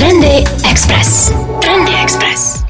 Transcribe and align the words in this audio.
Trendy 0.00 0.44
Express. 0.70 1.32
Trendy 1.60 1.92
Express. 2.02 2.64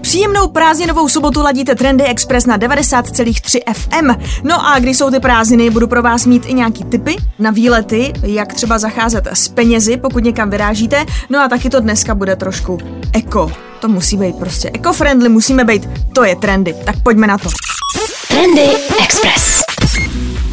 Příjemnou 0.00 0.48
prázdninovou 0.48 1.08
sobotu 1.08 1.42
ladíte 1.42 1.74
Trendy 1.74 2.04
Express 2.04 2.46
na 2.46 2.58
90,3 2.58 3.60
FM. 3.72 4.24
No 4.44 4.66
a 4.66 4.78
když 4.78 4.98
jsou 4.98 5.10
ty 5.10 5.20
prázdniny, 5.20 5.70
budu 5.70 5.86
pro 5.86 6.02
vás 6.02 6.26
mít 6.26 6.46
i 6.46 6.54
nějaký 6.54 6.84
tipy 6.84 7.16
na 7.38 7.50
výlety, 7.50 8.12
jak 8.22 8.54
třeba 8.54 8.78
zacházet 8.78 9.26
s 9.32 9.48
penězi, 9.48 9.96
pokud 9.96 10.24
někam 10.24 10.50
vyrážíte. 10.50 11.06
No 11.30 11.40
a 11.40 11.48
taky 11.48 11.70
to 11.70 11.80
dneska 11.80 12.14
bude 12.14 12.36
trošku 12.36 12.78
eko. 13.12 13.52
To 13.80 13.88
musí 13.88 14.16
být 14.16 14.36
prostě 14.36 14.70
eco-friendly, 14.74 15.28
musíme 15.28 15.64
být, 15.64 15.88
to 16.14 16.24
je 16.24 16.36
trendy. 16.36 16.74
Tak 16.84 17.02
pojďme 17.02 17.26
na 17.26 17.38
to. 17.38 17.48
Trendy 18.28 18.66
Express. 19.04 19.62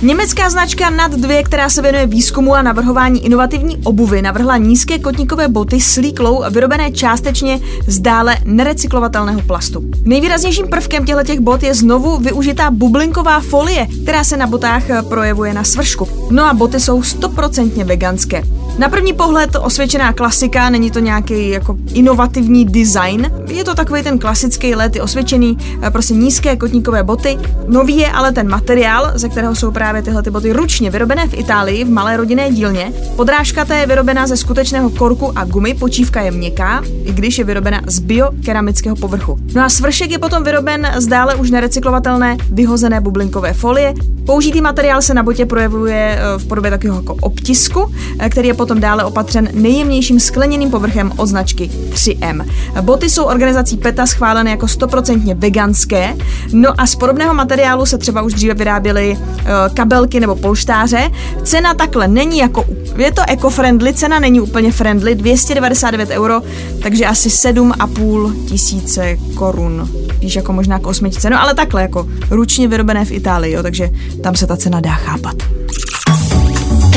Německá 0.02 0.50
značka 0.50 0.90
NAD 0.90 1.12
2, 1.12 1.44
která 1.44 1.70
se 1.70 1.82
věnuje 1.82 2.08
výzkumu 2.08 2.56
a 2.56 2.62
navrhování 2.62 3.26
inovativní 3.26 3.78
obuvy, 3.78 4.22
navrhla 4.22 4.58
nízké 4.58 5.00
kotníkové 5.00 5.48
boty 5.48 5.82
s 5.82 5.96
líklou 5.96 6.44
vyrobené 6.50 6.92
částečně 6.92 7.60
z 7.88 8.00
dále 8.00 8.38
nerecyklovatelného 8.46 9.42
plastu. 9.42 9.84
Nejvýraznějším 10.06 10.68
prvkem 10.68 11.06
těchto 11.06 11.42
bot 11.42 11.64
je 11.64 11.76
znovu 11.76 12.18
využitá 12.18 12.72
bublinková 12.72 13.40
folie, 13.40 13.88
která 14.04 14.24
se 14.24 14.38
na 14.38 14.48
botách 14.48 14.84
projevuje 15.10 15.54
na 15.54 15.64
svršku. 15.64 16.08
No 16.32 16.46
a 16.46 16.54
boty 16.54 16.80
jsou 16.80 17.04
stoprocentně 17.04 17.84
veganské. 17.84 18.44
Na 18.80 18.90
první 18.90 19.14
pohled 19.14 19.50
osvědčená 19.62 20.14
klasika, 20.14 20.70
není 20.70 20.92
to 20.92 21.00
nějaký 21.00 21.50
jako 21.50 21.78
inovativní 21.94 22.66
design, 22.66 23.32
je 23.48 23.64
to 23.64 23.76
takový 23.76 24.04
ten 24.04 24.20
klasický 24.20 24.76
let, 24.76 24.98
osvědčený, 25.02 25.58
prostě 25.92 26.14
nízké 26.14 26.56
kotníkové 26.56 27.04
boty. 27.04 27.38
Nový 27.68 27.98
je 27.98 28.12
ale 28.12 28.32
ten 28.32 28.50
materiál, 28.50 29.12
ze 29.16 29.30
kterého 29.30 29.56
jsou 29.56 29.72
právě 29.72 29.90
právě 29.90 30.06
tyhle 30.06 30.24
ty 30.24 30.30
boty 30.30 30.54
ručně 30.54 30.90
vyrobené 30.90 31.28
v 31.28 31.34
Itálii 31.34 31.84
v 31.84 31.90
malé 31.90 32.18
rodinné 32.18 32.52
dílně. 32.52 32.94
Podrážka 33.16 33.66
té 33.66 33.78
je 33.78 33.88
vyrobená 33.88 34.28
ze 34.28 34.38
skutečného 34.38 34.90
korku 34.90 35.38
a 35.38 35.46
gumy, 35.46 35.74
počívka 35.74 36.22
je 36.22 36.32
měkká, 36.32 36.84
i 37.04 37.12
když 37.12 37.38
je 37.38 37.44
vyrobena 37.44 37.82
z 37.88 38.00
biokeramického 38.00 38.96
povrchu. 38.96 39.40
No 39.56 39.64
a 39.64 39.70
svršek 39.70 40.12
je 40.12 40.20
potom 40.20 40.44
vyroben 40.44 40.88
z 40.98 41.08
dále 41.08 41.36
už 41.36 41.52
nerecyklovatelné 41.52 42.38
vyhozené 42.52 43.02
bublinkové 43.02 43.54
folie. 43.54 43.94
Použitý 44.26 44.62
materiál 44.62 45.02
se 45.02 45.14
na 45.14 45.24
botě 45.24 45.46
projevuje 45.46 46.20
eh, 46.20 46.40
v 46.40 46.48
podobě 46.48 46.72
takového 46.72 47.00
jako 47.00 47.14
obtisku, 47.22 47.94
eh, 48.20 48.30
který 48.30 48.48
je 48.48 48.54
potom 48.54 48.69
dále 48.78 49.04
opatřen 49.04 49.50
nejjemnějším 49.54 50.20
skleněným 50.20 50.72
povrchem 50.72 51.12
od 51.18 51.26
značky 51.26 51.72
3M. 51.90 52.46
Boty 52.82 53.10
jsou 53.10 53.24
organizací 53.24 53.78
PETA 53.78 54.06
schválené 54.06 54.52
jako 54.52 54.66
100% 54.66 55.36
veganské, 55.36 56.16
no 56.54 56.82
a 56.82 56.88
z 56.88 56.96
podobného 56.96 57.34
materiálu 57.34 57.86
se 57.86 57.98
třeba 57.98 58.22
už 58.22 58.34
dříve 58.34 58.54
vyráběly 58.54 59.18
eh, 59.18 59.46
kabelky 59.74 60.20
nebo 60.20 60.36
polštáře. 60.36 61.12
Cena 61.44 61.74
takhle 61.74 62.08
není 62.08 62.38
jako, 62.38 62.66
je 62.98 63.12
to 63.12 63.22
eco-friendly, 63.28 63.94
cena 63.94 64.20
není 64.20 64.42
úplně 64.42 64.72
friendly, 64.72 65.16
299 65.16 66.10
euro, 66.10 66.42
takže 66.82 67.06
asi 67.06 67.30
7,5 67.30 68.46
tisíce 68.46 69.18
korun. 69.36 69.90
Víš, 70.20 70.36
jako 70.36 70.54
možná 70.54 70.80
k 70.80 70.88
osmičce, 70.88 71.30
no 71.30 71.42
ale 71.42 71.54
takhle, 71.54 71.82
jako 71.82 72.08
ručně 72.30 72.68
vyrobené 72.68 73.06
v 73.06 73.12
Itálii, 73.12 73.54
jo, 73.54 73.64
takže 73.64 73.90
tam 74.24 74.36
se 74.36 74.48
ta 74.48 74.58
cena 74.58 74.80
dá 74.80 74.94
chápat. 74.94 75.36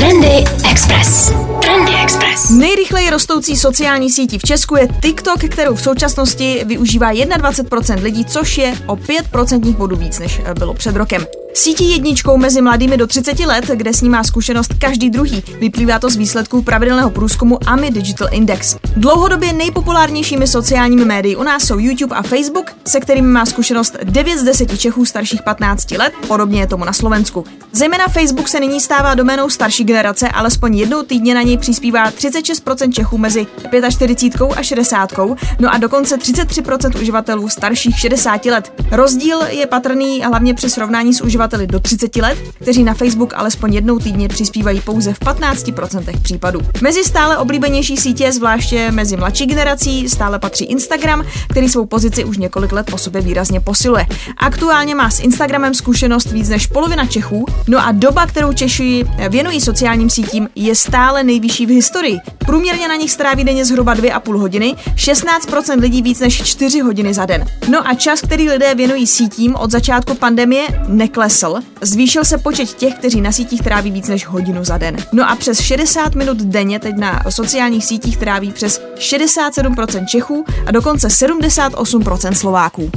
Trendy 0.03 0.43
Express. 0.71 1.33
Trendy 1.61 1.91
Express. 2.03 2.49
Nejrychleji 2.49 3.09
rostoucí 3.09 3.55
sociální 3.55 4.09
sítí 4.09 4.37
v 4.37 4.41
Česku 4.41 4.75
je 4.75 4.87
TikTok, 5.01 5.39
kterou 5.49 5.75
v 5.75 5.81
současnosti 5.81 6.63
využívá 6.65 7.11
21% 7.11 8.03
lidí, 8.03 8.25
což 8.25 8.57
je 8.57 8.73
o 8.87 8.95
5% 8.95 9.75
bodů 9.75 9.95
víc, 9.95 10.19
než 10.19 10.41
bylo 10.59 10.73
před 10.73 10.95
rokem. 10.95 11.25
Sítí 11.55 11.91
jedničkou 11.91 12.37
mezi 12.37 12.61
mladými 12.61 12.97
do 12.97 13.07
30 13.07 13.39
let, 13.39 13.65
kde 13.75 13.93
s 13.93 14.01
ní 14.01 14.09
má 14.09 14.23
zkušenost 14.23 14.71
každý 14.79 15.09
druhý. 15.09 15.43
Vyplývá 15.59 15.99
to 15.99 16.09
z 16.09 16.15
výsledků 16.15 16.61
pravidelného 16.61 17.09
průzkumu 17.09 17.59
AMI 17.65 17.91
Digital 17.91 18.27
Index. 18.31 18.75
Dlouhodobě 18.97 19.53
nejpopulárnějšími 19.53 20.47
sociálními 20.47 21.05
médii 21.05 21.35
u 21.35 21.43
nás 21.43 21.63
jsou 21.63 21.79
YouTube 21.79 22.15
a 22.15 22.21
Facebook, 22.21 22.71
se 22.87 22.99
kterými 22.99 23.27
má 23.27 23.45
zkušenost 23.45 23.97
9 24.03 24.37
z 24.37 24.43
10 24.43 24.79
Čechů 24.79 25.05
starších 25.05 25.41
15 25.41 25.91
let, 25.91 26.13
podobně 26.27 26.59
je 26.59 26.67
tomu 26.67 26.85
na 26.85 26.93
Slovensku. 26.93 27.45
Zejména 27.71 28.07
Facebook 28.07 28.47
se 28.47 28.59
nyní 28.59 28.79
stává 28.79 29.15
doménou 29.15 29.49
starší 29.49 29.83
generace, 29.83 30.29
alespoň 30.29 30.77
jednou 30.77 31.03
týdně 31.03 31.35
na 31.35 31.41
něj 31.41 31.57
přispívá 31.57 32.11
36% 32.11 32.91
Čechů 32.91 33.17
mezi 33.17 33.47
45 33.89 34.41
a 34.55 34.63
60, 34.63 35.11
no 35.59 35.73
a 35.73 35.77
dokonce 35.77 36.17
33% 36.17 37.01
uživatelů 37.01 37.49
starších 37.49 37.99
60 37.99 38.45
let. 38.45 38.73
Rozdíl 38.91 39.41
je 39.49 39.67
patrný 39.67 40.21
hlavně 40.23 40.53
při 40.53 40.69
srovnání 40.69 41.13
s 41.13 41.21
uživateli 41.21 41.42
uživateli 41.43 41.67
do 41.67 41.79
30 41.79 42.15
let, 42.15 42.37
kteří 42.61 42.83
na 42.83 42.93
Facebook 42.93 43.33
alespoň 43.35 43.73
jednou 43.73 43.99
týdně 43.99 44.27
přispívají 44.27 44.81
pouze 44.81 45.13
v 45.13 45.19
15% 45.19 46.21
případů. 46.21 46.59
Mezi 46.81 47.03
stále 47.03 47.37
oblíbenější 47.37 47.97
sítě, 47.97 48.31
zvláště 48.31 48.91
mezi 48.91 49.17
mladší 49.17 49.45
generací, 49.45 50.09
stále 50.09 50.39
patří 50.39 50.65
Instagram, 50.65 51.25
který 51.49 51.69
svou 51.69 51.85
pozici 51.85 52.25
už 52.25 52.37
několik 52.37 52.71
let 52.71 52.91
po 52.91 52.97
sobě 52.97 53.21
výrazně 53.21 53.59
posiluje. 53.59 54.05
Aktuálně 54.37 54.95
má 54.95 55.09
s 55.09 55.19
Instagramem 55.19 55.73
zkušenost 55.73 56.31
víc 56.31 56.49
než 56.49 56.67
polovina 56.67 57.05
Čechů, 57.05 57.45
no 57.67 57.79
a 57.87 57.91
doba, 57.91 58.25
kterou 58.25 58.53
Češi 58.53 59.05
věnují 59.29 59.61
sociálním 59.61 60.09
sítím, 60.09 60.49
je 60.55 60.75
stále 60.75 61.23
nejvyšší 61.23 61.65
v 61.65 61.69
historii. 61.69 62.17
Průměrně 62.45 62.87
na 62.87 62.95
nich 62.95 63.11
stráví 63.11 63.43
denně 63.43 63.65
zhruba 63.65 63.95
2,5 63.95 64.37
hodiny, 64.37 64.75
16% 64.95 65.79
lidí 65.79 66.01
víc 66.01 66.19
než 66.19 66.43
4 66.43 66.79
hodiny 66.79 67.13
za 67.13 67.25
den. 67.25 67.45
No 67.69 67.87
a 67.87 67.93
čas, 67.93 68.21
který 68.21 68.49
lidé 68.49 68.75
věnují 68.75 69.07
sítím 69.07 69.55
od 69.55 69.71
začátku 69.71 70.15
pandemie, 70.15 70.67
neklesá 70.87 71.32
klesl, 71.33 71.55
zvýšil 71.81 72.25
se 72.25 72.37
počet 72.37 72.73
těch, 72.73 72.93
kteří 72.93 73.21
na 73.21 73.31
sítích 73.31 73.61
tráví 73.61 73.91
víc 73.91 74.07
než 74.07 74.25
hodinu 74.25 74.63
za 74.63 74.77
den. 74.77 74.97
No 75.11 75.29
a 75.29 75.35
přes 75.35 75.61
60 75.61 76.15
minut 76.15 76.37
denně 76.37 76.79
teď 76.79 76.95
na 76.95 77.23
sociálních 77.29 77.85
sítích 77.85 78.17
tráví 78.17 78.51
přes 78.51 78.81
67% 78.97 80.05
Čechů 80.05 80.45
a 80.65 80.71
dokonce 80.71 81.07
78% 81.07 82.33
Slováků. 82.33 82.91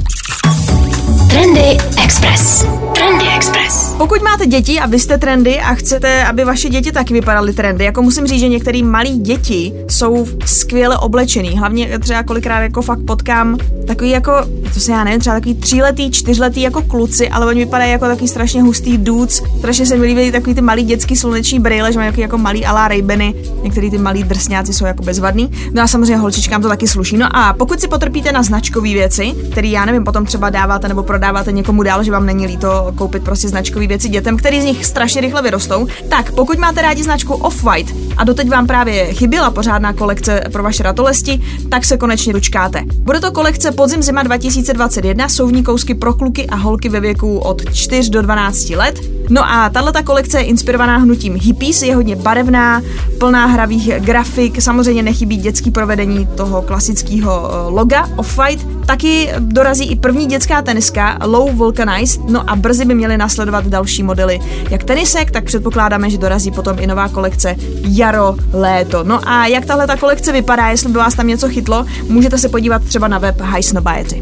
Trendy 1.29 1.77
Express. 2.03 2.65
Trendy 2.95 3.25
Express. 3.37 3.93
Pokud 3.97 4.21
máte 4.21 4.45
děti 4.45 4.79
a 4.79 4.85
vy 4.85 4.99
jste 4.99 5.17
trendy 5.17 5.59
a 5.59 5.73
chcete, 5.73 6.23
aby 6.23 6.45
vaše 6.45 6.69
děti 6.69 6.91
taky 6.91 7.13
vypadaly 7.13 7.53
trendy, 7.53 7.85
jako 7.85 8.01
musím 8.01 8.27
říct, 8.27 8.39
že 8.39 8.47
některé 8.47 8.83
malé 8.83 9.09
děti 9.09 9.73
jsou 9.89 10.27
skvěle 10.45 10.97
oblečený. 10.97 11.57
Hlavně 11.57 11.99
třeba 11.99 12.23
kolikrát 12.23 12.61
jako 12.61 12.81
fakt 12.81 12.99
potkám 13.07 13.57
takový 13.87 14.09
jako, 14.09 14.31
to 14.73 14.79
se 14.79 14.91
já 14.91 15.03
nevím, 15.03 15.19
třeba 15.19 15.35
takový 15.35 15.55
tříletý, 15.55 16.11
čtyřletý 16.11 16.61
jako 16.61 16.81
kluci, 16.81 17.29
ale 17.29 17.45
oni 17.45 17.65
vypadají 17.65 17.91
jako 17.91 18.05
takový 18.05 18.27
strašně 18.27 18.61
hustý 18.61 18.97
dudes. 18.97 19.41
Strašně 19.57 19.85
se 19.85 19.97
mi 19.97 20.05
líbí 20.05 20.31
takový 20.31 20.55
ty 20.55 20.61
malý 20.61 20.83
dětský 20.83 21.15
sluneční 21.15 21.59
brýle, 21.59 21.93
že 21.93 21.99
mají 21.99 22.07
jako, 22.07 22.21
jako 22.21 22.37
malý 22.37 22.65
alá 22.65 22.87
Raybeny. 22.87 23.33
Některý 23.63 23.91
ty 23.91 23.97
malí 23.97 24.23
drsňáci 24.23 24.73
jsou 24.73 24.85
jako 24.85 25.03
bezvadný. 25.03 25.51
No 25.73 25.81
a 25.81 25.87
samozřejmě 25.87 26.17
holčičkám 26.17 26.61
to 26.61 26.67
taky 26.67 26.87
sluší. 26.87 27.17
No 27.17 27.35
a 27.35 27.53
pokud 27.53 27.81
si 27.81 27.87
potrpíte 27.87 28.31
na 28.31 28.43
značkové 28.43 28.89
věci, 28.89 29.33
které 29.51 29.67
já 29.67 29.85
nevím, 29.85 30.03
potom 30.03 30.25
třeba 30.25 30.49
dáváte 30.49 30.87
nebo 30.87 31.03
prodáváte 31.03 31.51
někomu 31.51 31.83
dál, 31.83 32.03
že 32.03 32.11
vám 32.11 32.25
není 32.25 32.47
líto 32.47 32.93
koupit 32.95 33.26
prostě 33.27 33.49
značkové 33.49 33.87
věci 33.87 34.09
dětem, 34.09 34.37
který 34.37 34.61
z 34.61 34.65
nich 34.65 34.85
strašně 34.85 35.21
rychle 35.21 35.41
vyrostou, 35.41 35.87
tak 36.09 36.31
pokud 36.31 36.57
máte 36.57 36.81
rádi 36.81 37.03
značku 37.03 37.33
Off-White 37.33 37.95
a 38.17 38.23
doteď 38.23 38.49
vám 38.49 38.67
právě 38.67 39.13
chyběla 39.13 39.51
pořádná 39.51 39.93
kolekce 39.93 40.43
pro 40.51 40.63
vaše 40.63 40.83
ratolesti, 40.83 41.41
tak 41.69 41.85
se 41.85 41.97
konečně 41.97 42.33
dočkáte. 42.33 42.83
Bude 42.87 43.19
to 43.19 43.31
kolekce 43.31 43.71
Podzim 43.71 44.03
zima 44.03 44.23
2021, 44.23 45.29
souvní 45.29 45.63
kousky 45.63 45.95
pro 45.95 46.13
kluky 46.13 46.47
a 46.47 46.55
holky 46.55 46.89
ve 46.89 46.99
věku 46.99 47.37
od 47.37 47.73
4 47.73 48.09
do 48.09 48.21
12 48.21 48.69
let. 48.69 49.16
No 49.29 49.49
a 49.51 49.69
tahle 49.69 49.91
kolekce 50.03 50.39
je 50.39 50.43
inspirovaná 50.43 50.97
hnutím 50.97 51.37
hippies, 51.41 51.81
je 51.81 51.95
hodně 51.95 52.15
barevná, 52.15 52.81
plná 53.19 53.45
hravých 53.45 53.89
grafik, 53.99 54.61
samozřejmě 54.61 55.03
nechybí 55.03 55.37
dětský 55.37 55.71
provedení 55.71 56.27
toho 56.35 56.61
klasického 56.61 57.49
eh, 57.51 57.69
loga 57.69 58.09
Off-White. 58.15 58.85
Taky 58.85 59.29
dorazí 59.39 59.91
i 59.91 59.95
první 59.95 60.25
dětská 60.25 60.61
teniska 60.61 61.17
Low 61.25 61.55
Vulcanized, 61.55 62.29
no 62.29 62.49
a 62.49 62.55
brzy 62.55 62.85
by 62.85 62.95
měly 62.95 63.17
následovat 63.17 63.67
další 63.67 64.03
modely 64.03 64.39
jak 64.69 64.83
tenisek, 64.83 65.31
tak 65.31 65.43
předpokládáme, 65.43 66.09
že 66.09 66.17
dorazí 66.17 66.51
potom 66.51 66.77
i 66.79 66.87
nová 66.87 67.09
kolekce 67.09 67.55
jaro, 67.83 68.35
léto. 68.53 69.03
No 69.03 69.29
a 69.29 69.47
jak 69.47 69.65
tahle 69.65 69.87
ta 69.87 69.97
kolekce 69.97 70.31
vypadá, 70.31 70.67
jestli 70.67 70.89
by 70.89 70.97
vás 70.97 71.15
tam 71.15 71.27
něco 71.27 71.49
chytlo, 71.49 71.85
můžete 72.07 72.37
se 72.37 72.49
podívat 72.49 72.83
třeba 72.83 73.07
na 73.07 73.17
web 73.17 73.41
High 73.41 73.61
Snobiety. 73.61 74.21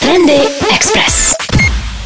Trendy 0.00 0.38
Express. 0.74 1.23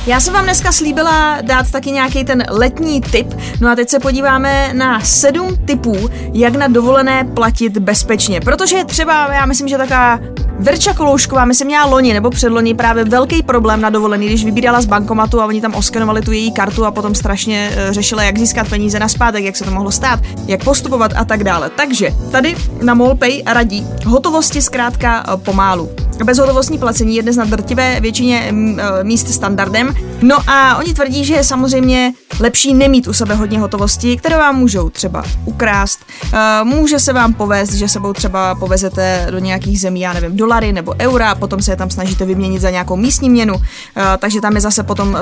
Já 0.09 0.21
jsem 0.21 0.35
vám 0.35 0.45
dneska 0.45 0.73
slíbila 0.73 1.39
dát 1.43 1.71
taky 1.71 1.91
nějaký 1.91 2.25
ten 2.25 2.45
letní 2.49 3.01
tip, 3.01 3.35
no 3.61 3.71
a 3.71 3.75
teď 3.75 3.89
se 3.89 3.99
podíváme 3.99 4.75
na 4.75 5.01
sedm 5.01 5.57
typů, 5.57 5.97
jak 6.33 6.57
na 6.57 6.69
dovolené 6.69 7.25
platit 7.25 7.79
bezpečně. 7.79 8.41
Protože 8.41 8.85
třeba, 8.85 9.33
já 9.35 9.47
myslím, 9.47 9.69
že 9.69 9.79
taková 9.79 10.21
Verča 10.61 10.95
Koloušková, 10.95 11.47
se 11.53 11.65
měla 11.65 11.87
loni 11.87 12.13
nebo 12.13 12.31
předloni 12.31 12.75
právě 12.75 13.05
velký 13.05 13.43
problém 13.43 13.81
na 13.81 13.91
dovolený, 13.91 14.27
když 14.27 14.45
vybírala 14.45 14.81
z 14.81 14.87
bankomatu 14.87 15.41
a 15.41 15.47
oni 15.47 15.61
tam 15.61 15.75
oskenovali 15.75 16.23
tu 16.23 16.33
její 16.33 16.53
kartu 16.53 16.85
a 16.85 16.91
potom 16.91 17.15
strašně 17.15 17.71
uh, 17.71 17.93
řešila, 17.93 18.23
jak 18.23 18.39
získat 18.39 18.69
peníze 18.69 18.99
na 18.99 19.09
zpátek, 19.09 19.45
jak 19.45 19.57
se 19.57 19.65
to 19.65 19.71
mohlo 19.71 19.91
stát, 19.91 20.21
jak 20.47 20.65
postupovat 20.65 21.13
a 21.17 21.25
tak 21.25 21.45
dále. 21.45 21.71
Takže 21.71 22.15
tady 22.33 22.57
na 22.83 22.95
MolPay 22.95 23.43
radí 23.47 23.87
hotovosti 24.07 24.63
zkrátka 24.63 25.35
uh, 25.35 25.41
pomálu. 25.41 25.91
Bezhotovostní 26.25 26.79
placení 26.79 27.17
je 27.17 27.23
dnes 27.23 27.37
na 27.37 27.45
drtivé 27.45 28.01
většině 28.01 28.53
míst 29.03 29.29
standardem. 29.29 29.95
No 30.23 30.37
a 30.47 30.77
oni 30.77 30.95
tvrdí, 30.95 31.25
že 31.25 31.35
je 31.35 31.45
samozřejmě 31.45 32.13
lepší 32.41 32.75
nemít 32.75 33.09
u 33.09 33.13
sebe 33.13 33.35
hodně 33.35 33.61
hotovosti, 33.61 34.17
které 34.17 34.39
vám 34.39 34.57
můžou 34.57 34.91
třeba 34.91 35.25
ukrást. 35.45 36.01
Může 36.65 36.99
se 36.99 37.13
vám 37.13 37.35
povést, 37.35 37.73
že 37.73 37.89
sebou 37.89 38.13
třeba 38.13 38.55
povezete 38.55 39.27
do 39.31 39.39
nějakých 39.39 39.81
zemí, 39.81 40.01
já 40.01 40.13
nevím, 40.13 40.37
dolary 40.49 40.73
nebo 40.73 40.95
eura, 41.01 41.31
a 41.31 41.35
potom 41.35 41.63
se 41.63 41.73
je 41.73 41.77
tam 41.77 41.91
snažíte 41.91 42.25
vyměnit 42.25 42.61
za 42.61 42.71
nějakou 42.71 42.97
místní 42.97 43.31
měnu. 43.31 43.55
Takže 44.19 44.41
tam 44.41 44.55
je 44.55 44.61
zase 44.61 44.83
potom 44.83 45.19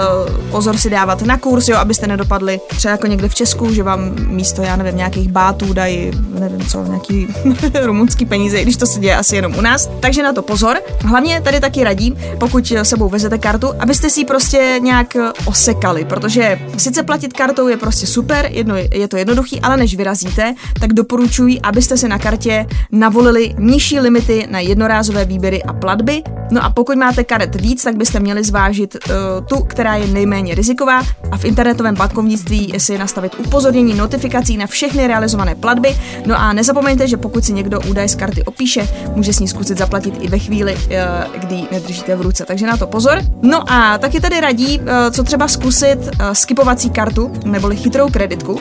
pozor 0.51 0.77
si 0.77 0.91
dávat 0.91 1.23
na 1.23 1.39
kurz, 1.39 1.69
jo, 1.69 1.77
abyste 1.77 2.07
nedopadli 2.07 2.61
třeba 2.69 2.93
jako 2.93 3.07
někde 3.07 3.29
v 3.29 3.35
Česku, 3.35 3.75
že 3.75 3.83
vám 3.83 4.15
místo, 4.27 4.63
já 4.63 4.77
nevím, 4.77 4.97
nějakých 4.97 5.29
bátů 5.29 5.73
dají, 5.73 6.11
nevím 6.39 6.67
co, 6.67 6.85
nějaký 6.85 7.27
rumunský 7.83 8.27
peníze, 8.27 8.63
když 8.63 8.77
to 8.77 8.87
se 8.87 9.01
děje 9.01 9.17
asi 9.17 9.37
jenom 9.37 9.57
u 9.57 9.61
nás. 9.61 9.91
Takže 10.01 10.23
na 10.23 10.33
to 10.33 10.43
pozor. 10.43 10.79
Hlavně 11.05 11.41
tady 11.41 11.61
taky 11.61 11.85
radím, 11.85 12.17
pokud 12.39 12.73
sebou 12.83 13.09
vezete 13.09 13.39
kartu, 13.39 13.69
abyste 13.79 14.11
si 14.11 14.21
ji 14.21 14.25
prostě 14.25 14.79
nějak 14.83 15.17
osekali, 15.45 16.05
protože 16.05 16.59
sice 16.77 17.03
platit 17.03 17.33
kartou 17.33 17.69
je 17.69 17.77
prostě 17.77 18.07
super, 18.07 18.49
jedno, 18.51 18.75
je 18.77 19.09
to 19.09 19.17
jednoduchý, 19.17 19.61
ale 19.61 19.77
než 19.77 19.97
vyrazíte, 19.97 20.55
tak 20.81 20.93
doporučuji, 20.93 21.61
abyste 21.61 21.97
se 21.97 22.09
na 22.09 22.19
kartě 22.19 22.67
navolili 22.93 23.55
nižší 23.59 24.01
limity 24.01 24.47
na 24.51 24.61
jednorázové 24.61 25.16
výběry 25.25 25.63
a 25.63 25.73
platby. 25.73 26.23
No 26.51 26.65
a 26.65 26.71
pokud 26.71 26.97
máte 26.97 27.25
karet 27.25 27.61
víc, 27.61 27.83
tak 27.83 27.97
byste 27.97 28.21
měli 28.21 28.45
zvážit 28.45 28.95
uh, 28.95 29.47
tu, 29.47 29.65
která 29.65 29.97
je 29.97 30.07
nejméně 30.07 30.55
riziková 30.55 31.03
a 31.31 31.37
v 31.37 31.45
internetovém 31.45 31.95
bankovnictví 31.95 32.75
si 32.79 32.99
nastavit 32.99 33.35
upozornění 33.39 33.95
notifikací 33.95 34.57
na 34.57 34.67
všechny 34.67 35.07
realizované 35.07 35.55
platby. 35.55 35.97
No 36.27 36.41
a 36.41 36.53
nezapomeňte, 36.53 37.09
že 37.09 37.17
pokud 37.17 37.45
si 37.45 37.53
někdo 37.53 37.81
údaj 37.81 38.09
z 38.09 38.15
karty 38.15 38.45
opíše, 38.45 38.89
může 39.15 39.33
s 39.33 39.41
ní 39.41 39.49
zkusit 39.49 39.79
zaplatit 39.79 40.15
i 40.21 40.29
ve 40.29 40.39
chvíli, 40.39 40.77
Eh, 40.91 41.27
kdy 41.39 41.63
nedržíte 41.73 42.17
v 42.17 42.21
ruce. 42.21 42.45
Takže 42.47 42.67
na 42.67 42.77
to 42.77 42.87
pozor. 42.87 43.23
No 43.43 43.73
a 43.73 43.99
taky 43.99 44.21
tady 44.21 44.41
radí, 44.41 44.81
eh, 44.87 45.11
co 45.11 45.23
třeba 45.23 45.49
zkusit 45.49 45.99
eh, 46.19 46.35
skipovací 46.35 46.91
kartu, 46.91 47.33
neboli 47.45 47.77
chytrou 47.77 48.11
kreditku, 48.11 48.61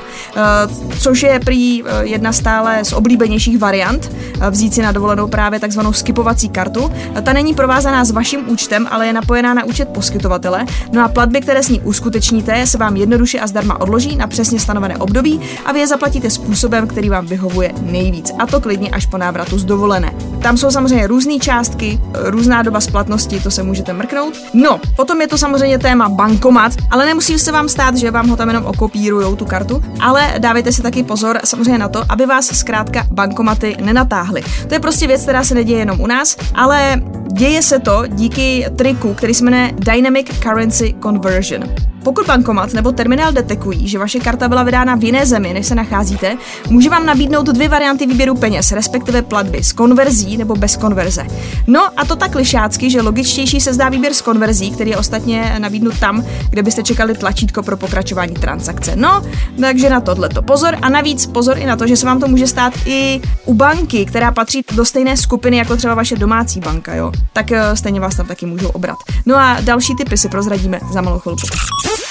což 1.00 1.24
je 1.24 1.40
prý 1.40 1.84
jedna 2.02 2.34
stále 2.34 2.86
z 2.86 2.94
oblíbenějších 2.94 3.58
variant, 3.58 4.12
vzít 4.50 4.74
si 4.74 4.82
na 4.82 4.92
dovolenou 4.92 5.28
právě 5.28 5.60
takzvanou 5.60 5.94
skipovací 5.94 6.45
kartu. 6.50 6.92
Ta 7.24 7.34
není 7.34 7.54
provázaná 7.54 8.06
s 8.06 8.12
vaším 8.12 8.50
účtem, 8.50 8.88
ale 8.92 9.08
je 9.08 9.14
napojená 9.14 9.54
na 9.54 9.64
účet 9.64 9.90
poskytovatele. 9.90 10.66
No 10.92 11.04
a 11.04 11.08
platby, 11.08 11.42
které 11.42 11.64
s 11.64 11.70
ní 11.70 11.80
uskutečníte, 11.80 12.68
se 12.68 12.78
vám 12.78 12.96
jednoduše 12.96 13.40
a 13.40 13.48
zdarma 13.48 13.82
odloží 13.82 14.16
na 14.16 14.28
přesně 14.28 14.60
stanovené 14.60 14.98
období 14.98 15.42
a 15.66 15.72
vy 15.72 15.80
je 15.80 15.88
zaplatíte 15.88 16.30
způsobem, 16.30 16.88
který 16.88 17.10
vám 17.10 17.26
vyhovuje 17.26 17.72
nejvíc. 17.82 18.32
A 18.40 18.48
to 18.48 18.62
klidně 18.62 18.90
až 18.90 19.06
po 19.06 19.18
návratu 19.18 19.60
z 19.60 19.66
dovolené. 19.66 20.14
Tam 20.42 20.58
jsou 20.58 20.72
samozřejmě 20.72 21.08
různé 21.08 21.40
částky, 21.40 22.00
různá 22.14 22.62
doba 22.62 22.82
splatnosti, 22.82 23.40
to 23.40 23.52
se 23.52 23.64
můžete 23.64 23.94
mrknout. 23.94 24.34
No, 24.54 24.80
potom 24.96 25.22
je 25.22 25.28
to 25.28 25.38
samozřejmě 25.38 25.80
téma 25.80 26.10
bankomat, 26.10 26.72
ale 26.92 27.06
nemusí 27.06 27.40
se 27.40 27.52
vám 27.52 27.70
stát, 27.70 27.98
že 27.98 28.12
vám 28.12 28.30
ho 28.30 28.36
tam 28.36 28.48
jenom 28.48 28.66
okopírujou 28.66 29.36
tu 29.36 29.46
kartu, 29.46 29.84
ale 30.00 30.34
dávejte 30.38 30.72
si 30.72 30.82
taky 30.82 31.04
pozor 31.04 31.40
samozřejmě 31.44 31.78
na 31.78 31.90
to, 31.90 32.04
aby 32.10 32.26
vás 32.26 32.46
zkrátka 32.46 33.04
bankomaty 33.12 33.78
nenatáhly. 33.82 34.44
To 34.68 34.74
je 34.74 34.80
prostě 34.80 35.08
věc, 35.08 35.22
která 35.22 35.44
se 35.44 35.56
neděje 35.56 35.80
jenom 35.80 36.02
u 36.02 36.08
nás, 36.08 36.25
ale 36.54 37.02
děje 37.38 37.62
se 37.62 37.80
to 37.80 38.04
díky 38.08 38.66
triku, 38.76 39.14
který 39.14 39.34
se 39.34 39.44
jmenuje 39.44 39.74
Dynamic 39.80 40.28
Currency 40.40 40.96
Conversion. 41.04 41.64
Pokud 42.04 42.28
bankomat 42.28 42.74
nebo 42.74 42.92
terminál 42.92 43.32
detekují, 43.32 43.88
že 43.88 44.00
vaše 44.00 44.20
karta 44.20 44.48
byla 44.48 44.64
vydána 44.64 44.96
v 44.96 45.04
jiné 45.04 45.26
zemi, 45.26 45.54
než 45.54 45.66
se 45.66 45.76
nacházíte, 45.76 46.38
může 46.70 46.90
vám 46.90 47.06
nabídnout 47.06 47.48
dvě 47.48 47.70
varianty 47.70 48.06
výběru 48.06 48.36
peněz, 48.36 48.72
respektive 48.72 49.22
platby 49.22 49.64
s 49.64 49.74
konverzí 49.74 50.38
nebo 50.38 50.56
bez 50.56 50.78
konverze. 50.78 51.26
No 51.68 52.00
a 52.00 52.06
to 52.06 52.16
tak 52.16 52.36
lišácky, 52.36 52.90
že 52.90 53.02
logičtější 53.02 53.62
se 53.62 53.74
zdá 53.74 53.90
výběr 53.90 54.14
s 54.14 54.22
konverzí, 54.22 54.72
který 54.72 54.90
je 54.90 54.98
ostatně 54.98 55.56
nabídnut 55.60 56.00
tam, 56.00 56.26
kde 56.50 56.64
byste 56.64 56.84
čekali 56.84 57.14
tlačítko 57.14 57.64
pro 57.64 57.78
pokračování 57.78 58.34
transakce. 58.34 58.96
No, 58.96 59.24
takže 59.62 59.90
na 59.90 60.02
tohle 60.02 60.30
to 60.30 60.42
pozor 60.42 60.78
a 60.82 60.90
navíc 60.90 61.26
pozor 61.26 61.58
i 61.58 61.66
na 61.66 61.76
to, 61.76 61.88
že 61.88 61.98
se 61.98 62.06
vám 62.06 62.20
to 62.20 62.28
může 62.28 62.48
stát 62.48 62.74
i 62.86 63.22
u 63.46 63.54
banky, 63.54 64.06
která 64.06 64.32
patří 64.32 64.64
do 64.76 64.86
stejné 64.86 65.18
skupiny 65.18 65.58
jako 65.58 65.78
třeba 65.78 65.94
vaše 65.94 66.16
domácí 66.16 66.60
banka, 66.60 66.96
jo. 66.96 67.12
Tak 67.34 67.52
eh, 67.52 67.76
stejně 67.76 68.00
vás 68.00 68.16
tam 68.16 68.28
taky 68.28 68.46
můžou 68.46 68.70
obrat. 68.70 68.98
No 69.26 69.36
a 69.36 69.58
další 69.62 69.96
typy 69.96 70.18
si 70.18 70.30
prozradíme 70.30 70.80
za 70.94 71.02
malou 71.02 71.20
chvilku. 71.20 71.48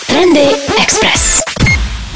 Trendy 0.06 0.48
Express. 0.82 1.53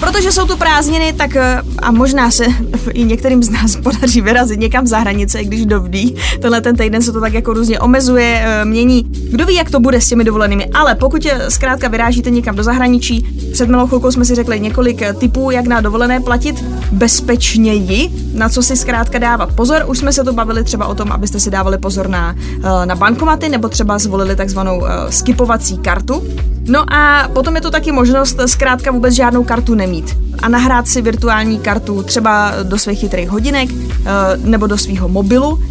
Protože 0.00 0.32
jsou 0.32 0.46
tu 0.46 0.56
prázdniny, 0.56 1.12
tak 1.12 1.36
eh, 1.36 1.62
a 1.78 1.90
možná 1.90 2.30
se 2.30 2.44
i 2.92 3.04
některým 3.04 3.42
z 3.42 3.50
nás 3.50 3.76
podaří 3.82 4.20
vyrazit 4.20 4.60
někam 4.60 4.86
za 4.86 4.98
hranice, 4.98 5.44
když 5.44 5.66
dovdí. 5.66 6.16
Tenhle 6.40 6.60
ten 6.60 6.76
týden 6.76 7.02
se 7.02 7.12
to 7.12 7.20
tak 7.20 7.32
jako 7.32 7.52
různě 7.52 7.80
omezuje, 7.80 8.42
eh, 8.44 8.64
mění. 8.64 9.02
Kdo 9.30 9.46
ví, 9.46 9.54
jak 9.54 9.70
to 9.70 9.80
bude 9.80 10.00
s 10.00 10.08
těmi 10.08 10.24
dovolenými, 10.24 10.66
ale 10.66 10.94
pokud 10.94 11.24
je 11.24 11.40
zkrátka 11.48 11.88
vyrážíte 11.88 12.30
někam 12.30 12.56
do 12.56 12.62
zahraničí, 12.62 13.26
před 13.52 13.68
malou 13.68 13.86
chvilkou 13.86 14.10
jsme 14.10 14.24
si 14.24 14.34
řekli 14.34 14.60
několik 14.60 15.02
eh, 15.02 15.14
typů, 15.14 15.50
jak 15.50 15.66
na 15.66 15.80
dovolené 15.80 16.20
platit 16.20 16.64
bezpečněji, 16.92 18.10
na 18.34 18.48
co 18.48 18.62
si 18.62 18.76
zkrátka 18.76 19.18
dávat 19.18 19.52
pozor. 19.54 19.84
Už 19.86 19.98
jsme 19.98 20.12
se 20.12 20.24
tu 20.24 20.32
bavili 20.32 20.64
třeba 20.64 20.86
o 20.86 20.94
tom, 20.94 21.12
abyste 21.12 21.40
si 21.40 21.50
dávali 21.50 21.78
pozor 21.78 22.08
na, 22.08 22.36
na 22.84 22.94
bankomaty 22.94 23.48
nebo 23.48 23.68
třeba 23.68 23.98
zvolili 23.98 24.36
takzvanou 24.36 24.82
skipovací 25.10 25.78
kartu. 25.78 26.22
No 26.68 26.84
a 26.94 27.28
potom 27.32 27.56
je 27.56 27.60
to 27.60 27.70
taky 27.70 27.92
možnost 27.92 28.40
zkrátka 28.46 28.90
vůbec 28.90 29.14
žádnou 29.14 29.44
kartu 29.44 29.74
nemít 29.74 30.27
a 30.42 30.48
nahrát 30.48 30.88
si 30.88 31.02
virtuální 31.02 31.58
kartu 31.58 32.02
třeba 32.02 32.52
do 32.62 32.78
svých 32.78 32.98
chytrých 32.98 33.30
hodinek 33.30 33.70
eh, 33.70 34.10
nebo 34.36 34.66
do 34.66 34.78
svého 34.78 35.08
mobilu. 35.08 35.62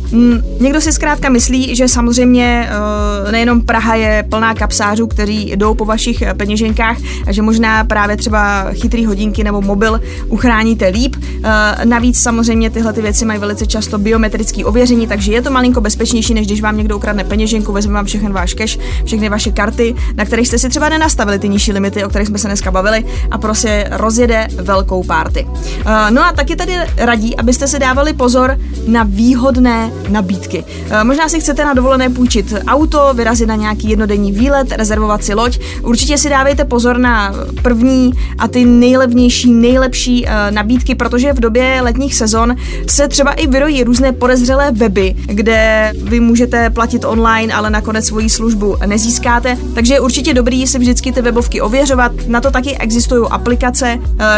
Někdo 0.60 0.82
si 0.82 0.94
zkrátka 0.94 1.30
myslí, 1.30 1.76
že 1.76 1.88
samozřejmě 1.88 2.70
eh, 2.70 3.32
nejenom 3.32 3.62
Praha 3.62 3.96
je 3.96 4.26
plná 4.30 4.54
kapsářů, 4.54 5.08
kteří 5.08 5.52
jdou 5.56 5.74
po 5.74 5.86
vašich 5.86 6.24
peněženkách 6.38 6.98
a 7.28 7.32
že 7.32 7.42
možná 7.42 7.84
právě 7.84 8.18
třeba 8.18 8.72
chytrý 8.74 9.06
hodinky 9.06 9.44
nebo 9.44 9.62
mobil 9.62 10.02
uchráníte 10.28 10.88
líp. 10.88 11.16
Eh, 11.44 11.86
navíc 11.86 12.20
samozřejmě 12.20 12.70
tyhle 12.70 12.94
ty 12.94 13.02
věci 13.02 13.26
mají 13.26 13.40
velice 13.40 13.66
často 13.66 13.98
biometrické 13.98 14.66
ověření, 14.66 15.08
takže 15.08 15.34
je 15.34 15.42
to 15.42 15.52
malinko 15.52 15.82
bezpečnější, 15.82 16.34
než 16.34 16.48
když 16.48 16.62
vám 16.62 16.78
někdo 16.78 16.98
ukradne 16.98 17.24
peněženku, 17.24 17.72
vezme 17.72 17.94
vám 17.94 18.06
všechny 18.06 18.30
váš 18.30 18.54
cash, 18.54 18.78
všechny 19.06 19.30
vaše 19.30 19.52
karty, 19.52 19.96
na 20.16 20.26
kterých 20.26 20.48
jste 20.48 20.60
si 20.60 20.70
třeba 20.70 20.90
nenastavili 20.90 21.40
ty 21.40 21.50
nižší 21.50 21.72
limity, 21.72 22.04
o 22.04 22.10
kterých 22.10 22.28
jsme 22.28 22.38
se 22.38 22.48
dneska 22.48 22.72
bavili 22.72 23.06
a 23.32 23.38
prostě 23.38 23.88
rozjede 23.92 24.48
velkou 24.58 25.04
párty. 25.04 25.48
Eh, 25.86 26.12
no 26.12 26.26
a 26.26 26.32
taky 26.32 26.56
tady 26.56 26.74
radí, 26.98 27.36
abyste 27.36 27.68
se 27.68 27.80
dávali 27.80 28.14
pozor 28.14 28.58
na 28.88 29.04
výhodné 29.04 29.92
nabídky. 30.10 30.64
Eh, 30.90 31.04
možná 31.04 31.30
si 31.30 31.40
chcete 31.40 31.66
na 31.66 31.74
dovolené 31.74 32.10
půjčit 32.10 32.54
auto, 32.68 33.14
vyrazit 33.14 33.48
na 33.48 33.56
nějaký 33.56 33.90
jednodenní 33.90 34.32
výlet, 34.32 34.72
rezervovat 34.72 35.24
si 35.24 35.34
loď. 35.34 35.60
Určitě 35.84 36.18
si 36.18 36.30
dávejte 36.30 36.66
pozor 36.66 36.98
na 36.98 37.34
první 37.62 38.12
a 38.38 38.48
ty 38.48 38.66
nejlevnější, 38.66 39.54
nejlepší 39.54 40.28
eh, 40.28 40.52
nabídky, 40.52 40.96
protože 40.96 41.34
v 41.34 41.40
době 41.40 41.80
letních 41.82 42.16
sezon 42.16 42.56
se 42.88 43.08
třeba 43.08 43.32
i 43.32 43.48
vyrojí 43.48 43.84
různé 43.84 44.12
podezřelé 44.12 44.72
weby, 44.72 45.16
kde 45.26 45.92
vy 46.04 46.20
můžete 46.20 46.70
platit 46.70 47.06
online, 47.06 47.54
ale 47.54 47.70
nakonec 47.70 48.06
svoji 48.06 48.30
službu 48.30 48.76
nezískáte. 48.86 49.58
Takže 49.76 49.94
je 49.94 50.00
určitě 50.00 50.34
dobrý 50.34 50.68
si 50.68 50.80
vždycky 50.80 51.12
ty 51.12 51.22
webovky 51.22 51.62
ověřovat. 51.62 52.12
Na 52.28 52.42
to 52.42 52.52
taky 52.52 52.78
existují 52.78 53.28
aplikace, 53.30 53.98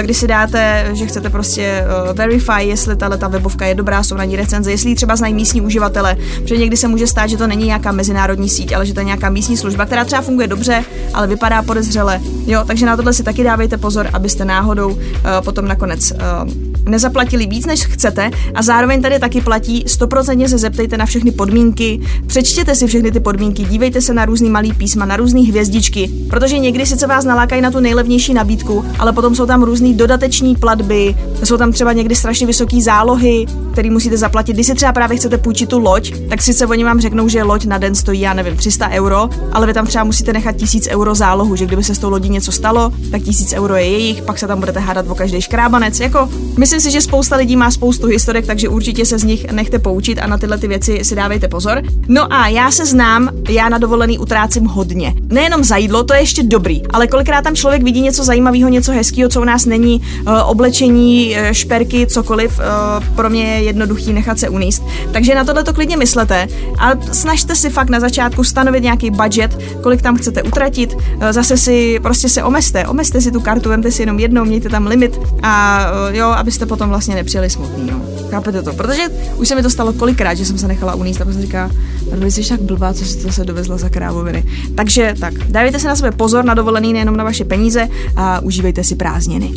kdy 0.10 0.14
si 0.14 0.28
dáte, 0.28 0.90
že 0.94 1.06
chcete 1.06 1.30
prostě 1.30 1.86
uh, 2.10 2.18
verify, 2.18 2.64
jestli 2.64 2.96
tahle 2.96 3.18
ta 3.18 3.28
webovka 3.28 3.66
je 3.66 3.76
dobrá, 3.76 4.04
jsou 4.04 4.16
na 4.16 4.24
ní 4.24 4.36
recenze, 4.36 4.72
jestli 4.72 4.90
ji 4.90 4.96
třeba 4.96 5.16
znají 5.16 5.34
místní 5.34 5.62
uživatele, 5.62 6.18
protože 6.42 6.58
někdy 6.58 6.78
se 6.78 6.88
může 6.88 7.08
stát, 7.08 7.28
že 7.28 7.38
to 7.38 7.48
není 7.48 7.66
nějaká 7.66 7.92
mezinárodní 7.92 8.50
síť, 8.50 8.74
ale 8.74 8.86
že 8.86 8.94
to 8.94 9.00
je 9.00 9.04
nějaká 9.04 9.30
místní 9.30 9.58
služba, 9.58 9.86
která 9.86 10.06
třeba 10.06 10.22
funguje 10.22 10.48
dobře, 10.48 10.84
ale 11.14 11.28
vypadá 11.28 11.62
podezřele. 11.62 12.22
Jo, 12.46 12.64
takže 12.68 12.86
na 12.86 12.96
tohle 12.96 13.14
si 13.14 13.24
taky 13.24 13.44
dávejte 13.44 13.78
pozor, 13.78 14.10
abyste 14.14 14.46
náhodou 14.46 14.90
uh, 14.90 15.00
potom 15.44 15.68
nakonec 15.68 16.12
uh, 16.12 16.69
nezaplatili 16.90 17.46
víc, 17.46 17.66
než 17.66 17.86
chcete 17.86 18.32
a 18.56 18.62
zároveň 18.62 19.02
tady 19.02 19.20
taky 19.20 19.42
platí, 19.42 19.84
stoprocentně 19.88 20.50
se 20.50 20.58
zeptejte 20.58 20.98
na 20.98 21.06
všechny 21.06 21.32
podmínky, 21.32 22.00
přečtěte 22.28 22.76
si 22.76 22.88
všechny 22.88 23.12
ty 23.12 23.20
podmínky, 23.20 23.64
dívejte 23.64 24.02
se 24.02 24.14
na 24.14 24.26
různý 24.26 24.50
malý 24.50 24.74
písma, 24.74 25.06
na 25.06 25.18
různé 25.18 25.42
hvězdičky, 25.42 26.12
protože 26.30 26.60
někdy 26.60 26.86
sice 26.86 27.08
vás 27.08 27.26
nalákají 27.26 27.62
na 27.62 27.72
tu 27.72 27.80
nejlevnější 27.80 28.34
nabídku, 28.34 28.86
ale 29.00 29.14
potom 29.14 29.36
jsou 29.36 29.46
tam 29.46 29.64
různý 29.64 29.94
dodateční 29.94 30.56
platby, 30.56 31.16
jsou 31.44 31.58
tam 31.58 31.72
třeba 31.72 31.94
někdy 31.94 32.16
strašně 32.16 32.48
vysoké 32.48 32.82
zálohy, 32.82 33.46
které 33.72 33.90
musíte 33.90 34.18
zaplatit. 34.18 34.54
Když 34.54 34.68
si 34.68 34.76
třeba 34.76 34.94
právě 34.94 35.18
chcete 35.18 35.38
půjčit 35.38 35.70
tu 35.70 35.80
loď, 35.80 36.14
tak 36.30 36.42
si 36.42 36.54
se 36.54 36.66
oni 36.66 36.84
vám 36.84 37.02
řeknou, 37.02 37.28
že 37.28 37.44
loď 37.44 37.66
na 37.66 37.78
den 37.78 37.96
stojí, 37.96 38.22
já 38.22 38.34
nevím, 38.34 38.58
300 38.58 38.90
euro, 38.90 39.30
ale 39.52 39.68
vy 39.68 39.74
tam 39.74 39.88
třeba 39.88 40.04
musíte 40.04 40.34
nechat 40.34 40.56
1000 40.56 40.88
euro 40.88 41.16
zálohu, 41.16 41.56
že 41.56 41.66
kdyby 41.66 41.84
se 41.84 41.96
s 41.96 42.00
tou 42.00 42.10
lodí 42.10 42.30
něco 42.30 42.52
stalo, 42.52 42.92
tak 43.12 43.22
1000 43.22 43.54
euro 43.54 43.76
je 43.76 43.90
jejich, 43.90 44.22
pak 44.22 44.40
se 44.40 44.48
tam 44.48 44.60
budete 44.60 44.80
hádat 44.80 45.06
o 45.10 45.16
každý 45.16 45.42
škrábanec. 45.42 46.00
Jako, 46.00 46.30
myslím 46.58 46.79
myslím 46.80 46.92
si, 46.92 46.98
že 46.98 47.02
spousta 47.02 47.36
lidí 47.36 47.56
má 47.56 47.72
spoustu 47.72 48.08
historek, 48.08 48.46
takže 48.46 48.70
určitě 48.70 49.06
se 49.06 49.18
z 49.18 49.24
nich 49.24 49.52
nechte 49.52 49.80
poučit 49.80 50.20
a 50.20 50.28
na 50.28 50.38
tyhle 50.38 50.58
ty 50.58 50.68
věci 50.68 51.00
si 51.04 51.16
dávejte 51.16 51.48
pozor. 51.48 51.82
No 52.08 52.34
a 52.34 52.48
já 52.48 52.72
se 52.72 52.86
znám, 52.86 53.30
já 53.50 53.70
na 53.70 53.78
dovolený 53.78 54.20
utrácím 54.20 54.66
hodně. 54.66 55.14
Nejenom 55.30 55.64
za 55.64 55.78
jídlo, 55.78 56.04
to 56.04 56.14
je 56.14 56.20
ještě 56.20 56.44
dobrý, 56.44 56.82
ale 56.94 57.08
kolikrát 57.08 57.42
tam 57.42 57.56
člověk 57.56 57.84
vidí 57.84 58.02
něco 58.02 58.24
zajímavého, 58.24 58.70
něco 58.70 58.92
hezkého, 58.92 59.30
co 59.30 59.42
u 59.42 59.44
nás 59.44 59.66
není, 59.66 60.02
uh, 60.22 60.34
oblečení, 60.46 61.36
uh, 61.36 61.52
šperky, 61.52 62.08
cokoliv, 62.08 62.60
uh, 62.60 63.06
pro 63.16 63.30
mě 63.30 63.44
je 63.44 63.64
jednoduchý 63.64 64.14
nechat 64.14 64.40
se 64.40 64.50
uníst. 64.50 64.84
Takže 65.12 65.36
na 65.36 65.44
tohle 65.44 65.64
to 65.64 65.74
klidně 65.74 65.98
myslete 65.98 66.48
a 66.78 66.92
snažte 67.12 67.56
si 67.56 67.70
fakt 67.70 67.90
na 67.90 68.00
začátku 68.00 68.44
stanovit 68.44 68.84
nějaký 68.84 69.12
budget, 69.12 69.60
kolik 69.84 70.02
tam 70.02 70.18
chcete 70.18 70.44
utratit. 70.44 70.98
Zase 71.32 71.58
si 71.58 72.00
prostě 72.02 72.30
se 72.30 72.44
omeste, 72.44 72.88
omeste 72.88 73.22
si 73.22 73.32
tu 73.32 73.42
kartu, 73.42 73.70
vemte 73.70 73.92
si 73.92 74.02
jenom 74.02 74.20
jednou, 74.20 74.46
mějte 74.46 74.70
tam 74.70 74.88
limit 74.88 75.20
a 75.44 75.86
jo, 76.12 76.28
abyste 76.28 76.59
potom 76.66 76.90
vlastně 76.90 77.16
nepřijeli 77.16 77.50
smutný. 77.50 77.92
No. 77.92 78.02
Chápete 78.30 78.62
to? 78.62 78.74
Protože 78.74 79.02
už 79.36 79.48
se 79.48 79.56
mi 79.56 79.64
to 79.64 79.70
stalo 79.70 79.94
kolikrát, 79.94 80.34
že 80.34 80.46
jsem 80.46 80.58
se 80.58 80.68
nechala 80.68 80.96
uníst 80.96 81.22
a 81.22 81.26
jsem 81.26 81.42
říká, 81.42 81.72
Barbi, 82.10 82.32
jsi 82.32 82.50
tak 82.50 82.62
blbá, 82.62 82.94
co 82.94 83.06
si 83.06 83.18
to 83.18 83.32
se 83.32 83.46
dovezla 83.46 83.78
za 83.78 83.90
krávoviny. 83.90 84.46
Takže 84.76 85.14
tak, 85.20 85.34
dávejte 85.34 85.80
se 85.80 85.88
na 85.88 85.96
sebe 85.96 86.12
pozor 86.12 86.46
na 86.46 86.54
dovolený, 86.54 86.94
nejenom 86.94 87.18
na 87.18 87.24
vaše 87.24 87.46
peníze 87.46 87.88
a 88.16 88.40
užívejte 88.40 88.84
si 88.84 88.96
prázdniny. 88.96 89.54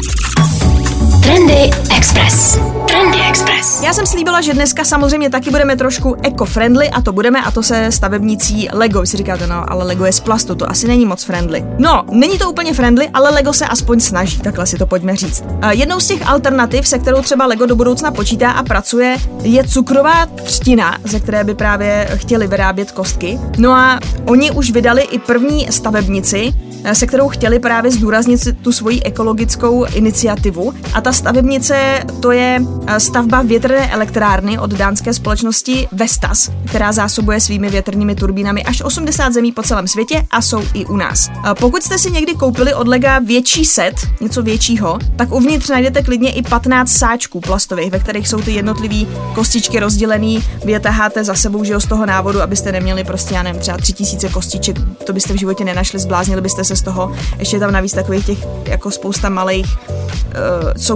Trendy 1.22 1.70
Express. 1.96 2.58
Trendy 2.88 3.18
Express. 3.28 3.82
Já 3.82 3.92
jsem 3.92 4.06
slíbila, 4.06 4.40
že 4.40 4.52
dneska 4.52 4.84
samozřejmě 4.84 5.30
taky 5.30 5.50
budeme 5.50 5.76
trošku 5.76 6.16
eco-friendly 6.22 6.90
a 6.90 7.00
to 7.00 7.12
budeme 7.12 7.40
a 7.40 7.50
to 7.50 7.62
se 7.62 7.92
stavebnicí 7.92 8.68
Lego. 8.72 9.00
Vy 9.00 9.06
si 9.06 9.16
říkáte, 9.16 9.46
no, 9.46 9.72
ale 9.72 9.84
Lego 9.84 10.04
je 10.04 10.12
z 10.12 10.20
plastu, 10.20 10.54
to 10.54 10.70
asi 10.70 10.88
není 10.88 11.06
moc 11.06 11.24
friendly. 11.24 11.64
No, 11.78 12.04
není 12.10 12.38
to 12.38 12.50
úplně 12.50 12.74
friendly, 12.74 13.08
ale 13.14 13.30
Lego 13.30 13.52
se 13.52 13.66
aspoň 13.66 14.00
snaží, 14.00 14.38
takhle 14.40 14.66
si 14.66 14.78
to 14.78 14.86
pojďme 14.86 15.16
říct. 15.16 15.44
Jednou 15.70 16.00
z 16.00 16.06
těch 16.06 16.28
alternativ, 16.28 16.88
se 16.88 16.98
kterou 16.98 17.22
třeba 17.22 17.46
Lego 17.46 17.66
do 17.66 17.76
budoucna 17.76 18.10
počítá 18.10 18.50
a 18.50 18.62
pracuje, 18.62 19.16
je 19.42 19.64
cukrová 19.64 20.26
třtina, 20.26 20.98
ze 21.04 21.20
které 21.20 21.44
by 21.44 21.54
právě 21.54 22.08
chtěli 22.14 22.46
vyrábět 22.46 22.90
kostky. 22.90 23.38
No 23.58 23.72
a 23.72 24.00
oni 24.26 24.50
už 24.50 24.70
vydali 24.70 25.02
i 25.02 25.18
první 25.18 25.66
stavebnici, 25.70 26.52
se 26.92 27.06
kterou 27.06 27.28
chtěli 27.28 27.58
právě 27.58 27.90
zdůraznit 27.90 28.62
tu 28.62 28.72
svoji 28.72 29.02
ekologickou 29.02 29.84
iniciativu. 29.84 30.74
A 30.94 31.00
ta 31.00 31.11
stavebnice 31.12 32.04
to 32.20 32.32
je 32.32 32.62
eh, 32.86 33.00
stavba 33.00 33.42
větrné 33.42 33.92
elektrárny 33.92 34.58
od 34.58 34.70
dánské 34.70 35.14
společnosti 35.14 35.88
Vestas, 35.92 36.50
která 36.66 36.92
zásobuje 36.92 37.40
svými 37.40 37.70
větrnými 37.70 38.14
turbínami 38.14 38.64
až 38.64 38.82
80 38.82 39.32
zemí 39.32 39.52
po 39.52 39.62
celém 39.62 39.88
světě 39.88 40.26
a 40.30 40.42
jsou 40.42 40.62
i 40.74 40.86
u 40.86 40.96
nás. 40.96 41.30
Pokud 41.60 41.82
jste 41.82 41.98
si 41.98 42.10
někdy 42.10 42.34
koupili 42.34 42.74
od 42.74 42.88
Lega 42.88 43.18
větší 43.18 43.64
set, 43.64 43.94
něco 44.20 44.42
většího, 44.42 44.98
tak 45.16 45.32
uvnitř 45.32 45.68
najdete 45.68 46.02
klidně 46.02 46.32
i 46.32 46.42
15 46.42 46.92
sáčků 46.92 47.40
plastových, 47.40 47.90
ve 47.90 47.98
kterých 47.98 48.28
jsou 48.28 48.40
ty 48.40 48.52
jednotlivé 48.52 49.10
kostičky 49.34 49.80
rozdělený. 49.80 50.44
Vy 50.64 50.72
je 50.72 50.80
taháte 50.80 51.24
za 51.24 51.34
sebou, 51.34 51.64
že 51.64 51.72
jo, 51.72 51.80
z 51.80 51.86
toho 51.86 52.06
návodu, 52.06 52.42
abyste 52.42 52.72
neměli 52.72 53.04
prostě, 53.04 53.34
já 53.34 53.42
nevím, 53.42 53.60
třeba 53.60 53.78
3000 53.78 54.28
kostiček, 54.28 54.76
to 55.06 55.12
byste 55.12 55.32
v 55.32 55.36
životě 55.36 55.64
nenašli, 55.64 55.98
zbláznili 55.98 56.40
byste 56.40 56.64
se 56.64 56.76
z 56.76 56.82
toho. 56.82 57.12
Ještě 57.38 57.56
je 57.56 57.60
tam 57.60 57.72
navíc 57.72 57.92
takových 57.92 58.26
těch 58.26 58.38
jako 58.66 58.90
spousta 58.90 59.28
malých 59.28 59.66
uh, 59.88 59.92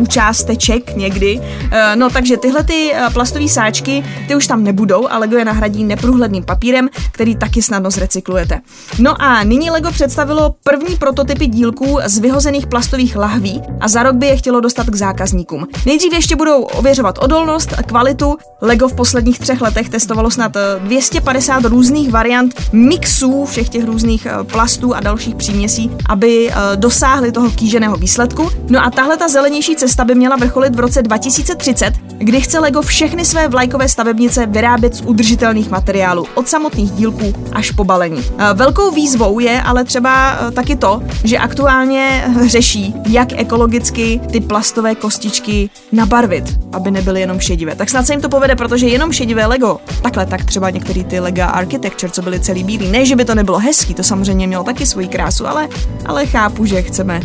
součásteček 0.07 0.97
někdy. 0.97 1.41
Uh, 1.41 1.71
no 1.95 2.11
takže 2.11 2.37
tyhle 2.37 2.65
ty 2.65 2.93
uh, 2.93 3.13
plastové 3.13 3.49
sáčky, 3.49 4.05
ty 4.29 4.35
už 4.37 4.47
tam 4.47 4.65
nebudou 4.65 5.09
a 5.09 5.19
Lego 5.19 5.37
je 5.37 5.45
nahradí 5.45 5.85
neprůhledným 5.85 6.45
papírem, 6.45 6.89
který 7.13 7.37
taky 7.37 7.63
snadno 7.63 7.91
zrecyklujete. 7.91 8.61
No 8.99 9.23
a 9.23 9.45
nyní 9.45 9.71
Lego 9.71 9.91
představilo 9.91 10.55
první 10.63 10.97
prototypy 10.97 11.47
dílků 11.47 11.99
z 12.05 12.19
vyhozených 12.19 12.67
plastových 12.67 13.17
lahví 13.17 13.63
a 13.81 13.89
za 13.89 14.03
rok 14.03 14.15
by 14.15 14.27
je 14.27 14.37
chtělo 14.37 14.61
dostat 14.61 14.87
k 14.87 14.95
zákazníkům. 14.95 15.67
Nejdřív 15.87 16.13
ještě 16.13 16.37
budou 16.37 16.63
ověřovat 16.63 17.19
odolnost 17.19 17.75
a 17.79 17.83
kvalitu. 17.83 18.37
Lego 18.61 18.89
v 18.89 18.95
posledních 18.95 19.39
třech 19.39 19.61
letech 19.61 19.89
testovalo 19.89 20.31
snad 20.31 20.57
250 20.79 21.65
různých 21.65 22.11
variant 22.11 22.55
mixů 22.73 23.45
všech 23.45 23.69
těch 23.69 23.85
různých 23.85 24.27
plastů 24.53 24.95
a 24.95 25.01
dalších 25.01 25.35
příměsí, 25.35 25.91
aby 26.09 26.51
dosáhli 26.75 27.33
toho 27.33 27.51
kýženého 27.51 27.97
výsledku. 27.97 28.51
No 28.69 28.85
a 28.85 28.91
tahle 28.91 29.17
ta 29.17 29.29
zelenější 29.29 29.77
cesta 29.77 29.96
by 30.05 30.15
měla 30.15 30.37
vrcholit 30.37 30.77
v 30.77 30.81
roce 30.81 31.03
2030, 31.03 31.95
kdy 32.19 32.41
chce 32.41 32.59
Lego 32.59 32.83
všechny 32.83 33.25
své 33.25 33.49
vlajkové 33.49 33.89
stavebnice 33.89 34.47
vyrábět 34.47 34.95
z 34.95 35.01
udržitelných 35.01 35.71
materiálů, 35.71 36.27
od 36.35 36.49
samotných 36.49 36.91
dílků 36.91 37.33
až 37.53 37.71
po 37.71 37.85
balení. 37.85 38.23
Eh, 38.39 38.55
velkou 38.55 38.91
výzvou 38.91 39.39
je 39.39 39.63
ale 39.63 39.85
třeba 39.85 40.39
eh, 40.39 40.51
taky 40.51 40.77
to, 40.77 41.03
že 41.25 41.39
aktuálně 41.39 42.25
řeší, 42.47 42.95
jak 43.09 43.33
ekologicky 43.33 44.21
ty 44.33 44.41
plastové 44.41 44.95
kostičky 44.95 45.71
nabarvit, 45.93 46.59
aby 46.73 46.91
nebyly 46.91 47.21
jenom 47.21 47.41
šedivé. 47.41 47.75
Tak 47.75 47.91
snad 47.91 48.07
se 48.07 48.13
jim 48.13 48.21
to 48.21 48.29
povede, 48.29 48.57
protože 48.57 48.87
jenom 48.87 49.13
šedivé 49.13 49.47
Lego, 49.47 49.81
takhle 50.03 50.27
tak 50.27 50.45
třeba 50.45 50.71
některý 50.71 51.05
ty 51.05 51.21
Lego 51.21 51.43
Architecture, 51.43 52.13
co 52.13 52.23
byly 52.23 52.41
celý 52.41 52.65
bílý, 52.65 52.89
ne, 52.89 53.07
že 53.07 53.17
by 53.17 53.25
to 53.25 53.35
nebylo 53.35 53.59
hezký, 53.59 53.95
to 53.95 54.03
samozřejmě 54.03 54.47
mělo 54.47 54.65
taky 54.65 54.87
svoji 54.87 55.09
krásu, 55.09 55.47
ale, 55.47 55.69
ale 56.07 56.27
chápu, 56.27 56.65
že 56.65 56.83
chceme 56.83 57.21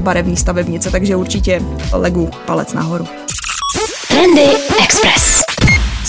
barevné 0.00 0.36
stavebnice, 0.36 0.90
takže 0.90 1.16
určitě 1.16 1.62
legu 1.92 2.30
palec 2.46 2.72
nahoru. 2.72 3.06
Trendy 4.08 4.46
Express. 4.84 5.43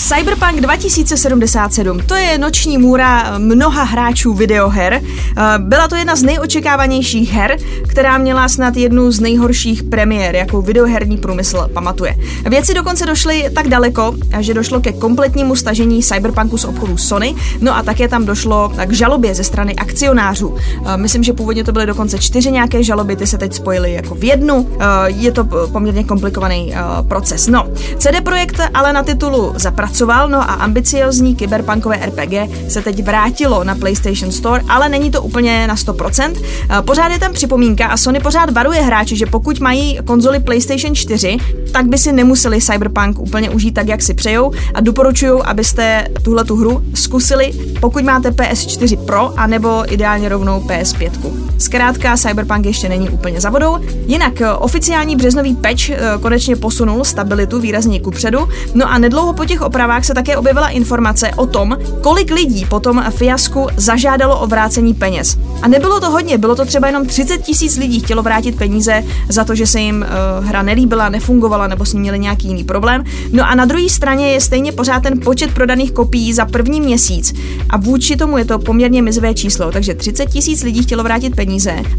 Cyberpunk 0.06 0.60
2077, 0.60 2.00
to 2.06 2.14
je 2.14 2.38
noční 2.38 2.78
můra 2.78 3.38
mnoha 3.38 3.82
hráčů 3.82 4.34
videoher. 4.34 4.94
Eh, 4.94 5.42
byla 5.58 5.88
to 5.88 5.96
jedna 5.96 6.16
z 6.16 6.22
nejočekávanějších 6.22 7.32
her, 7.32 7.56
která 7.88 8.18
měla 8.18 8.48
snad 8.48 8.76
jednu 8.76 9.10
z 9.10 9.20
nejhorších 9.20 9.82
premiér, 9.82 10.36
jakou 10.36 10.62
videoherní 10.62 11.16
průmysl 11.16 11.68
pamatuje. 11.72 12.16
Věci 12.48 12.74
dokonce 12.74 13.06
došly 13.06 13.50
tak 13.54 13.68
daleko, 13.68 14.14
že 14.40 14.54
došlo 14.54 14.80
ke 14.80 14.92
kompletnímu 14.92 15.56
stažení 15.56 16.02
Cyberpunku 16.02 16.58
z 16.58 16.64
obchodu 16.64 16.96
Sony, 16.96 17.34
no 17.60 17.76
a 17.76 17.82
také 17.82 18.08
tam 18.08 18.24
došlo 18.24 18.72
k 18.86 18.92
žalobě 18.92 19.34
ze 19.34 19.44
strany 19.44 19.74
akcionářů. 19.74 20.56
Eh, 20.86 20.96
myslím, 20.96 21.22
že 21.22 21.32
původně 21.32 21.64
to 21.64 21.72
byly 21.72 21.86
dokonce 21.86 22.18
čtyři 22.18 22.50
nějaké 22.52 22.82
žaloby, 22.82 23.16
ty 23.16 23.26
se 23.26 23.38
teď 23.38 23.52
spojily 23.52 23.92
jako 23.92 24.14
v 24.14 24.24
jednu. 24.24 24.68
Eh, 24.80 24.84
je 25.06 25.32
to 25.32 25.44
poměrně 25.72 26.04
komplikovaný 26.04 26.74
proces. 27.08 27.46
No, 27.46 27.68
CD 27.98 28.20
Projekt 28.20 28.60
ale 28.74 28.92
na 28.92 29.02
titulu 29.02 29.52
zapracoval 29.56 29.95
pracoval, 29.96 30.28
no 30.28 30.38
a 30.42 30.54
ambiciozní 30.54 31.36
kyberpunkové 31.36 31.96
RPG 32.06 32.32
se 32.68 32.82
teď 32.82 33.04
vrátilo 33.04 33.64
na 33.64 33.74
PlayStation 33.74 34.32
Store, 34.32 34.62
ale 34.68 34.88
není 34.88 35.10
to 35.10 35.22
úplně 35.22 35.66
na 35.66 35.74
100%. 35.74 36.32
Eh, 36.70 36.82
pořád 36.82 37.12
je 37.12 37.18
tam 37.18 37.32
připomínka 37.32 37.86
a 37.86 37.96
Sony 37.96 38.20
pořád 38.20 38.50
varuje 38.50 38.80
hráče, 38.82 39.16
že 39.16 39.26
pokud 39.26 39.60
mají 39.60 39.98
konzoli 40.04 40.40
PlayStation 40.40 40.94
4, 40.94 41.36
tak 41.72 41.86
by 41.86 41.98
si 41.98 42.12
nemuseli 42.12 42.60
Cyberpunk 42.60 43.18
úplně 43.18 43.50
užít 43.50 43.74
tak, 43.74 43.88
jak 43.88 44.02
si 44.02 44.14
přejou 44.14 44.52
a 44.74 44.80
doporučuju, 44.80 45.42
abyste 45.44 46.08
tuhle 46.22 46.44
tu 46.44 46.56
hru 46.56 46.82
zkusili, 46.94 47.52
pokud 47.80 48.04
máte 48.04 48.30
PS4 48.30 49.04
Pro, 49.04 49.40
anebo 49.40 49.92
ideálně 49.92 50.28
rovnou 50.28 50.60
PS5. 50.60 51.45
Zkrátka, 51.58 52.16
Cyberpunk 52.16 52.66
ještě 52.66 52.88
není 52.88 53.10
úplně 53.10 53.40
za 53.40 53.50
vodou. 53.50 53.78
Jinak 54.06 54.40
eh, 54.40 54.52
oficiální 54.52 55.16
březnový 55.16 55.54
patch 55.54 55.90
eh, 55.90 55.98
konečně 56.20 56.56
posunul 56.56 57.04
stabilitu 57.04 57.60
výrazně 57.60 58.00
kupředu, 58.00 58.48
no 58.74 58.90
a 58.90 58.98
nedlouho 58.98 59.32
po 59.32 59.44
těch 59.44 59.60
zprávách 59.68 60.04
se 60.04 60.14
také 60.14 60.36
objevila 60.36 60.68
informace 60.68 61.30
o 61.36 61.46
tom, 61.46 61.76
kolik 62.00 62.30
lidí 62.30 62.64
potom 62.64 63.04
fiasku 63.10 63.66
zažádalo 63.76 64.40
o 64.40 64.46
vrácení 64.46 64.94
peněz. 64.94 65.38
A 65.62 65.68
nebylo 65.68 66.00
to 66.00 66.10
hodně, 66.10 66.38
bylo 66.38 66.56
to 66.56 66.64
třeba 66.64 66.86
jenom 66.86 67.06
30 67.06 67.38
tisíc 67.38 67.76
lidí 67.76 68.00
chtělo 68.00 68.22
vrátit 68.22 68.56
peníze 68.56 69.04
za 69.28 69.44
to, 69.44 69.54
že 69.54 69.66
se 69.66 69.80
jim 69.80 70.06
uh, 70.40 70.46
hra 70.46 70.62
nelíbila, 70.62 71.08
nefungovala 71.08 71.66
nebo 71.66 71.84
s 71.84 71.92
ní 71.92 72.00
měli 72.00 72.18
nějaký 72.18 72.48
jiný 72.48 72.64
problém. 72.64 73.04
No 73.32 73.48
a 73.48 73.54
na 73.54 73.64
druhé 73.64 73.88
straně 73.88 74.32
je 74.32 74.40
stejně 74.40 74.72
pořád 74.72 75.02
ten 75.02 75.20
počet 75.20 75.54
prodaných 75.54 75.92
kopií 75.92 76.32
za 76.32 76.44
první 76.44 76.80
měsíc. 76.80 77.34
A 77.70 77.76
vůči 77.76 78.16
tomu 78.16 78.38
je 78.38 78.44
to 78.44 78.58
poměrně 78.58 79.02
mizivé 79.02 79.34
číslo, 79.34 79.72
takže 79.72 79.94
30 79.94 80.26
tisíc 80.26 80.62
lidí 80.62 80.82
chtělo 80.82 81.02
vrátit 81.02 81.36
peníze 81.36 81.45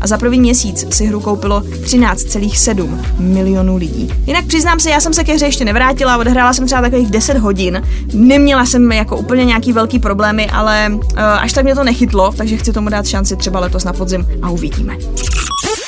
a 0.01 0.07
za 0.07 0.17
první 0.17 0.39
měsíc 0.39 0.95
si 0.95 1.05
hru 1.05 1.19
koupilo 1.19 1.59
13,7 1.59 2.99
milionů 3.19 3.77
lidí. 3.77 4.13
Jinak 4.27 4.45
přiznám 4.45 4.79
se, 4.79 4.89
já 4.89 4.99
jsem 4.99 5.13
se 5.13 5.23
ke 5.23 5.33
hře 5.33 5.45
ještě 5.45 5.65
nevrátila, 5.65 6.17
odehrála 6.17 6.53
jsem 6.53 6.65
třeba 6.65 6.81
takových 6.81 7.11
10 7.11 7.37
hodin 7.37 7.81
Neměla 8.13 8.65
jsem 8.65 8.91
jako 8.91 9.17
úplně 9.17 9.45
nějaký 9.45 9.73
velký 9.73 9.99
problémy, 9.99 10.47
ale 10.47 10.89
uh, 10.91 10.99
až 11.17 11.53
tak 11.53 11.63
mě 11.63 11.75
to 11.75 11.83
nechytlo, 11.83 12.33
takže 12.37 12.57
chci 12.57 12.73
tomu 12.73 12.89
dát 12.89 13.07
šanci 13.07 13.35
třeba 13.35 13.59
letos 13.59 13.83
na 13.83 13.93
podzim 13.93 14.27
a 14.41 14.49
uvidíme. 14.49 14.97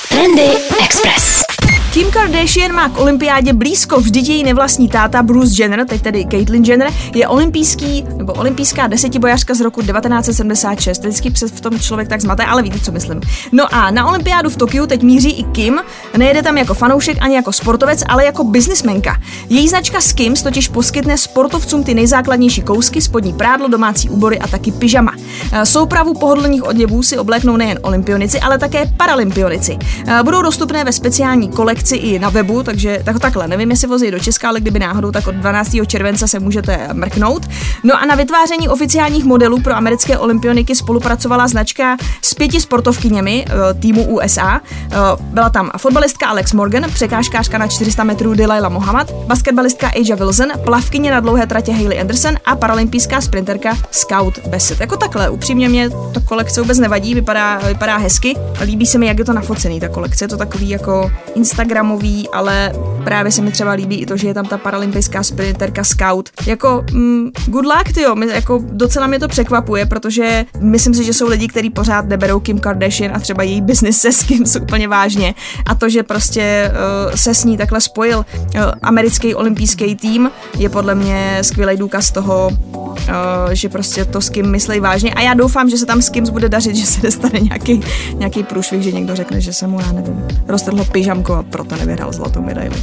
Trendy 0.09 0.47
Express. 0.83 1.48
Kim 1.93 2.11
Kardashian 2.11 2.73
má 2.73 2.89
k 2.89 2.99
olympiádě 2.99 3.53
blízko, 3.53 3.99
vždyť 3.99 4.29
její 4.29 4.43
nevlastní 4.43 4.89
táta 4.89 5.23
Bruce 5.23 5.63
Jenner, 5.63 5.85
teď 5.85 6.01
tedy 6.01 6.25
Caitlyn 6.31 6.63
Jenner, 6.63 6.93
je 7.15 7.27
olympijský 7.27 8.05
nebo 8.17 8.33
olympijská 8.33 8.87
desetibojařka 8.87 9.53
z 9.53 9.61
roku 9.61 9.81
1976. 9.81 10.99
Vždycky 10.99 11.31
se 11.35 11.47
v 11.47 11.61
tom 11.61 11.79
člověk 11.79 12.07
tak 12.07 12.21
zmate, 12.21 12.45
ale 12.45 12.61
víte, 12.61 12.79
co 12.79 12.91
myslím. 12.91 13.21
No 13.51 13.73
a 13.73 13.91
na 13.91 14.07
olympiádu 14.07 14.49
v 14.49 14.57
Tokiu 14.57 14.85
teď 14.85 15.03
míří 15.03 15.31
i 15.31 15.43
Kim, 15.43 15.79
nejede 16.17 16.43
tam 16.43 16.57
jako 16.57 16.73
fanoušek 16.73 17.17
ani 17.21 17.35
jako 17.35 17.53
sportovec, 17.53 18.03
ale 18.07 18.25
jako 18.25 18.43
biznismenka. 18.43 19.21
Její 19.49 19.69
značka 19.69 20.01
Skims 20.01 20.43
totiž 20.43 20.67
poskytne 20.67 21.17
sportovcům 21.17 21.83
ty 21.83 21.93
nejzákladnější 21.93 22.61
kousky, 22.61 23.01
spodní 23.01 23.33
prádlo, 23.33 23.67
domácí 23.67 24.09
úbory 24.09 24.39
a 24.39 24.47
taky 24.47 24.71
pyžama. 24.71 25.13
E, 25.51 25.65
soupravu 25.65 26.13
pohodlných 26.13 26.63
oděvů 26.63 27.03
si 27.03 27.17
obléknou 27.17 27.57
nejen 27.57 27.79
olympionici, 27.81 28.39
ale 28.39 28.57
také 28.57 28.85
paralympionici. 28.97 29.77
E, 30.07 30.23
budou 30.23 30.41
dostupné 30.41 30.83
ve 30.83 30.91
speciální 30.91 31.49
kolekci 31.49 31.78
kolekci 31.79 31.95
i 31.95 32.19
na 32.19 32.29
webu, 32.29 32.63
takže 32.63 33.01
tak 33.03 33.19
takhle, 33.19 33.47
nevím, 33.47 33.71
jestli 33.71 33.87
vozí 33.87 34.11
do 34.11 34.19
Česka, 34.19 34.49
ale 34.49 34.59
kdyby 34.59 34.79
náhodou, 34.79 35.11
tak 35.11 35.27
od 35.27 35.35
12. 35.35 35.71
července 35.87 36.27
se 36.27 36.39
můžete 36.39 36.87
mrknout. 36.93 37.49
No 37.83 38.01
a 38.01 38.05
na 38.05 38.15
vytváření 38.15 38.69
oficiálních 38.69 39.23
modelů 39.23 39.61
pro 39.61 39.73
americké 39.73 40.17
olympioniky 40.17 40.75
spolupracovala 40.75 41.47
značka 41.47 41.97
s 42.21 42.33
pěti 42.33 42.61
sportovkyněmi 42.61 43.45
eh, 43.47 43.73
týmu 43.73 44.03
USA. 44.03 44.61
Eh, 44.75 44.97
byla 45.21 45.49
tam 45.49 45.71
fotbalistka 45.77 46.27
Alex 46.27 46.53
Morgan, 46.53 46.91
překážkářka 46.93 47.57
na 47.57 47.67
400 47.67 48.03
metrů 48.03 48.33
Delilah 48.33 48.71
Mohamed, 48.71 49.11
basketbalistka 49.11 49.87
Aja 49.87 50.15
Wilson, 50.15 50.47
plavkyně 50.63 51.11
na 51.11 51.19
dlouhé 51.19 51.47
tratě 51.47 51.71
Hayley 51.71 52.01
Anderson 52.01 52.37
a 52.45 52.55
paralympijská 52.55 53.21
sprinterka 53.21 53.77
Scout 53.91 54.39
Bassett. 54.47 54.81
Jako 54.81 54.97
takhle, 54.97 55.29
upřímně 55.29 55.69
mě 55.69 55.89
to 55.89 56.21
kolekce 56.25 56.61
vůbec 56.61 56.79
nevadí, 56.79 57.15
vypadá, 57.15 57.59
vypadá 57.67 57.97
hezky. 57.97 58.35
Líbí 58.61 58.85
se 58.85 58.97
mi, 58.97 59.07
jak 59.07 59.19
je 59.19 59.25
to 59.25 59.33
nafocený, 59.33 59.79
ta 59.79 59.87
kolekce. 59.87 60.23
Je 60.23 60.29
to 60.29 60.37
takový 60.37 60.69
jako 60.69 61.11
Instagramový, 61.69 62.29
ale 62.29 62.73
právě 63.03 63.31
se 63.31 63.41
mi 63.41 63.51
třeba 63.51 63.71
líbí 63.71 63.95
i 63.95 64.05
to, 64.05 64.17
že 64.17 64.27
je 64.27 64.33
tam 64.33 64.45
ta 64.45 64.57
paralympijská 64.57 65.23
sprinterka 65.23 65.83
Scout. 65.83 66.29
Jako 66.45 66.85
mm, 66.91 67.29
good 67.45 67.65
luck, 67.65 67.93
tyjo, 67.93 68.15
my, 68.15 68.27
jako 68.27 68.61
docela 68.71 69.07
mě 69.07 69.19
to 69.19 69.27
překvapuje, 69.27 69.85
protože 69.85 70.45
myslím 70.59 70.93
si, 70.93 71.03
že 71.03 71.13
jsou 71.13 71.27
lidi, 71.27 71.47
kteří 71.47 71.69
pořád 71.69 72.05
neberou 72.05 72.39
Kim 72.39 72.59
Kardashian 72.59 73.15
a 73.15 73.19
třeba 73.19 73.43
její 73.43 73.61
business 73.61 73.97
se 73.97 74.11
s 74.11 74.23
Kim 74.23 74.43
úplně 74.61 74.87
vážně. 74.87 75.35
A 75.65 75.75
to, 75.75 75.89
že 75.89 76.03
prostě 76.03 76.71
uh, 76.71 77.15
se 77.15 77.33
s 77.33 77.43
ní 77.43 77.57
takhle 77.57 77.81
spojil 77.81 78.17
uh, 78.17 78.61
americký 78.81 79.35
olympijský 79.35 79.95
tým, 79.95 80.31
je 80.57 80.69
podle 80.69 80.95
mě 80.95 81.37
skvělý 81.41 81.77
důkaz 81.77 82.11
toho, 82.11 82.49
uh, 82.73 82.89
že 83.51 83.69
prostě 83.69 84.05
to 84.05 84.21
s 84.21 84.29
Kim 84.29 84.51
myslí 84.51 84.79
vážně. 84.79 85.13
A 85.13 85.21
já 85.21 85.33
doufám, 85.33 85.69
že 85.69 85.77
se 85.77 85.85
tam 85.85 86.01
s 86.01 86.09
Kim 86.09 86.23
bude 86.31 86.49
dařit, 86.49 86.75
že 86.75 86.85
se 86.85 87.01
nestane 87.03 87.39
nějaký, 87.39 87.81
nějaký 88.13 88.43
průšvih, 88.43 88.81
že 88.81 88.91
někdo 88.91 89.15
řekne, 89.15 89.41
že 89.41 89.53
se 89.53 89.67
mu, 89.67 89.79
já 89.79 89.91
nevím, 89.91 90.27
roztrhlo 90.47 90.85
pyžamko 90.85 91.33
a 91.33 91.43
proto 91.59 91.75
nevyhrál 91.75 92.13
zlatou 92.13 92.41
medaili. 92.41 92.75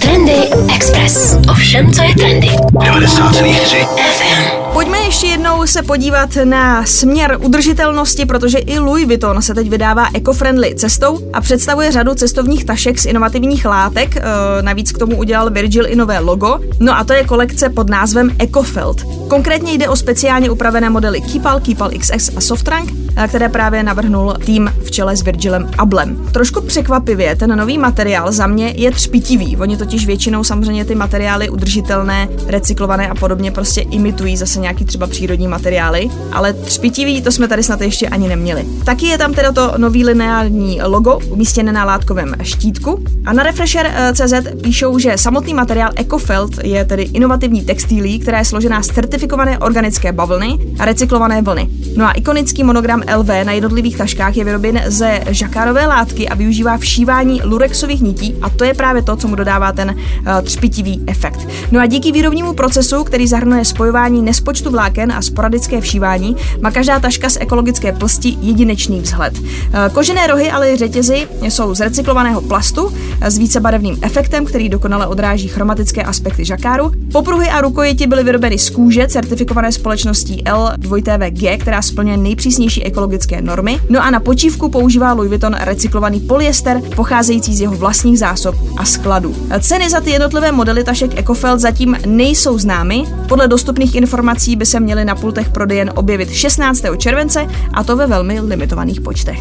Trendy 0.00 0.38
Express. 0.74 1.36
Ovšem, 1.50 1.92
co 1.92 2.02
je 2.02 2.14
trendy. 2.14 2.48
90,3 2.48 3.86
FM. 3.86 4.58
Pojďme 4.72 4.98
ještě 4.98 5.26
jednou 5.26 5.66
se 5.66 5.82
podívat 5.82 6.30
na 6.44 6.86
směr 6.86 7.38
udržitelnosti, 7.40 8.26
protože 8.26 8.58
i 8.58 8.78
Louis 8.78 9.06
Vuitton 9.06 9.42
se 9.42 9.54
teď 9.54 9.70
vydává 9.70 10.06
eco-friendly 10.14 10.74
cestou 10.74 11.18
a 11.32 11.40
představuje 11.40 11.92
řadu 11.92 12.14
cestovních 12.14 12.64
tašek 12.64 12.98
z 12.98 13.06
inovativních 13.06 13.64
látek. 13.64 14.16
E, 14.16 14.22
navíc 14.62 14.92
k 14.92 14.98
tomu 14.98 15.16
udělal 15.16 15.50
Virgil 15.50 15.86
i 15.86 15.96
nové 15.96 16.18
logo. 16.18 16.60
No 16.80 16.98
a 16.98 17.04
to 17.04 17.12
je 17.12 17.24
kolekce 17.24 17.68
pod 17.68 17.90
názvem 17.90 18.30
EcoFelt. 18.38 19.02
Konkrétně 19.28 19.72
jde 19.72 19.88
o 19.88 19.96
speciálně 19.96 20.50
upravené 20.50 20.90
modely 20.90 21.20
Keepal, 21.20 21.60
Keepal 21.60 21.90
XS 21.98 22.30
a 22.36 22.40
Softrunk, 22.40 22.92
e, 23.16 23.28
které 23.28 23.48
právě 23.48 23.82
navrhnul 23.82 24.34
tým 24.44 24.72
v 24.84 24.90
čele 24.90 25.16
s 25.16 25.22
Virgilem 25.22 25.70
Ablem. 25.78 26.28
Trošku 26.32 26.60
překvapivě, 26.60 27.07
ten 27.16 27.56
nový 27.56 27.78
materiál 27.78 28.32
za 28.32 28.46
mě 28.46 28.74
je 28.76 28.90
třpitivý. 28.90 29.56
Oni 29.56 29.76
totiž 29.76 30.06
většinou 30.06 30.44
samozřejmě 30.44 30.84
ty 30.84 30.94
materiály 30.94 31.48
udržitelné, 31.50 32.28
recyklované 32.46 33.08
a 33.08 33.14
podobně 33.14 33.50
prostě 33.50 33.80
imitují 33.80 34.36
zase 34.36 34.60
nějaký 34.60 34.84
třeba 34.84 35.06
přírodní 35.06 35.48
materiály, 35.48 36.08
ale 36.32 36.52
třpitivý 36.52 37.22
to 37.22 37.32
jsme 37.32 37.48
tady 37.48 37.62
snad 37.62 37.80
ještě 37.80 38.08
ani 38.08 38.28
neměli. 38.28 38.64
Taky 38.84 39.06
je 39.06 39.18
tam 39.18 39.34
teda 39.34 39.52
to 39.52 39.74
nový 39.76 40.04
lineární 40.04 40.80
logo 40.82 41.18
umístěné 41.30 41.72
na 41.72 41.84
látkovém 41.84 42.34
štítku 42.42 43.04
a 43.26 43.32
na 43.32 43.42
Refresher.cz 43.42 44.32
píšou, 44.62 44.98
že 44.98 45.18
samotný 45.18 45.54
materiál 45.54 45.90
EcoFelt 45.96 46.64
je 46.64 46.84
tedy 46.84 47.02
inovativní 47.02 47.62
textilí, 47.62 48.18
která 48.18 48.38
je 48.38 48.44
složená 48.44 48.82
z 48.82 48.86
certifikované 48.86 49.58
organické 49.58 50.12
bavlny 50.12 50.58
a 50.78 50.84
recyklované 50.84 51.42
vlny. 51.42 51.68
No 51.96 52.04
a 52.04 52.12
ikonický 52.12 52.64
monogram 52.64 53.02
LV 53.16 53.28
na 53.28 53.52
jednotlivých 53.52 53.96
taškách 53.96 54.36
je 54.36 54.44
vyroben 54.44 54.82
ze 54.86 55.20
žakárové 55.28 55.86
látky 55.86 56.28
a 56.28 56.34
využívá 56.34 56.78
všívání 56.98 57.40
lurexových 57.44 58.02
nití 58.02 58.34
a 58.42 58.50
to 58.50 58.64
je 58.64 58.74
právě 58.74 59.02
to, 59.02 59.16
co 59.16 59.28
mu 59.28 59.34
dodává 59.34 59.72
ten 59.72 59.90
uh, 59.90 60.42
třpitivý 60.42 61.02
efekt. 61.06 61.48
No 61.72 61.80
a 61.80 61.86
díky 61.86 62.12
výrobnímu 62.12 62.52
procesu, 62.52 63.04
který 63.04 63.26
zahrnuje 63.26 63.64
spojování 63.64 64.22
nespočtu 64.22 64.70
vláken 64.70 65.12
a 65.12 65.22
sporadické 65.22 65.80
všívání, 65.80 66.36
má 66.60 66.70
každá 66.70 67.00
taška 67.00 67.30
z 67.30 67.38
ekologické 67.40 67.92
plsti 67.92 68.36
jedinečný 68.40 69.00
vzhled. 69.00 69.38
Uh, 69.38 69.44
kožené 69.92 70.26
rohy, 70.26 70.50
ale 70.50 70.72
i 70.72 70.76
řetězy 70.76 71.28
jsou 71.42 71.74
z 71.74 71.80
recyklovaného 71.80 72.40
plastu 72.40 72.92
s 73.22 73.38
vícebarevným 73.38 73.98
efektem, 74.02 74.44
který 74.44 74.68
dokonale 74.68 75.06
odráží 75.06 75.48
chromatické 75.48 76.02
aspekty 76.02 76.44
žakáru. 76.44 76.92
Popruhy 77.12 77.48
a 77.48 77.60
rukojeti 77.60 78.06
byly 78.06 78.24
vyrobeny 78.24 78.58
z 78.58 78.70
kůže 78.70 79.08
certifikované 79.08 79.72
společností 79.72 80.42
L2TVG, 80.44 81.58
která 81.58 81.82
splňuje 81.82 82.16
nejpřísnější 82.16 82.84
ekologické 82.84 83.42
normy. 83.42 83.80
No 83.88 84.04
a 84.04 84.10
na 84.10 84.20
počívku 84.20 84.68
používá 84.68 85.12
Louis 85.12 85.28
Vuitton 85.28 85.56
recyklovaný 85.60 86.20
polyester 86.20 86.87
pocházející 86.96 87.54
z 87.54 87.60
jeho 87.60 87.76
vlastních 87.76 88.18
zásob 88.18 88.54
a 88.76 88.84
skladů. 88.84 89.34
Ceny 89.60 89.90
za 89.90 90.00
ty 90.00 90.10
jednotlivé 90.10 90.52
modely 90.52 90.84
tašek 90.84 91.18
EcoFelt 91.18 91.60
zatím 91.60 91.96
nejsou 92.06 92.58
známy. 92.58 93.04
Podle 93.28 93.48
dostupných 93.48 93.94
informací 93.94 94.56
by 94.56 94.66
se 94.66 94.80
měly 94.80 95.04
na 95.04 95.14
pultech 95.14 95.48
prodejen 95.50 95.90
objevit 95.94 96.32
16. 96.32 96.82
července 96.98 97.46
a 97.74 97.84
to 97.84 97.96
ve 97.96 98.06
velmi 98.06 98.40
limitovaných 98.40 99.00
počtech. 99.00 99.38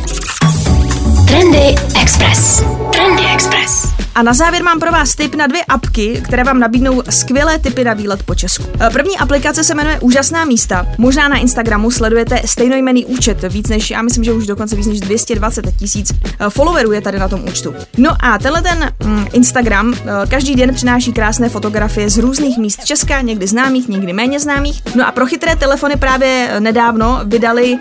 Trendy 1.28 1.76
Express. 2.02 2.64
Trendy 2.98 3.24
Express. 3.34 3.98
A 4.18 4.24
na 4.24 4.34
závěr 4.34 4.64
mám 4.64 4.80
pro 4.80 4.92
vás 4.92 5.16
tip 5.16 5.36
na 5.36 5.48
dvě 5.48 5.66
apky, 5.66 6.22
které 6.24 6.44
vám 6.44 6.60
nabídnou 6.60 7.04
skvělé 7.10 7.60
tipy 7.60 7.84
na 7.84 7.94
výlet 7.94 8.24
po 8.24 8.36
Česku. 8.36 8.64
E, 8.82 8.90
První 8.90 9.18
aplikace 9.18 9.64
se 9.64 9.76
jmenuje 9.76 10.00
Úžasná 10.00 10.46
místa. 10.46 10.88
Možná 10.98 11.28
na 11.28 11.38
Instagramu 11.38 11.92
sledujete 11.92 12.42
stejnojmený 12.46 13.06
účet, 13.06 13.44
víc 13.50 13.70
než, 13.70 13.92
já 13.92 14.02
myslím, 14.02 14.24
že 14.24 14.34
už 14.34 14.46
dokonce 14.46 14.76
víc 14.76 14.88
než 14.88 15.00
220 15.00 15.66
tisíc 15.80 16.12
e, 16.12 16.50
followerů 16.50 16.92
je 16.92 17.02
tady 17.02 17.20
na 17.20 17.28
tom 17.28 17.44
účtu. 17.48 17.76
No 17.98 18.12
a 18.20 18.38
tenhle 18.38 18.62
ten 18.62 18.92
mm, 19.04 19.26
Instagram 19.34 19.94
e, 19.94 20.28
každý 20.28 20.56
den 20.56 20.74
přináší 20.74 21.14
krásné 21.14 21.50
fotografie 21.50 22.10
z 22.10 22.18
různých 22.18 22.58
míst 22.58 22.86
Česka, 22.86 23.22
někdy 23.22 23.48
známých, 23.48 23.88
někdy 23.88 24.14
méně 24.14 24.40
známých. 24.40 24.82
No 24.96 25.08
a 25.08 25.12
pro 25.12 25.26
chytré 25.26 25.56
telefony 25.56 25.96
právě 25.96 26.50
nedávno 26.60 27.22
vydali 27.24 27.78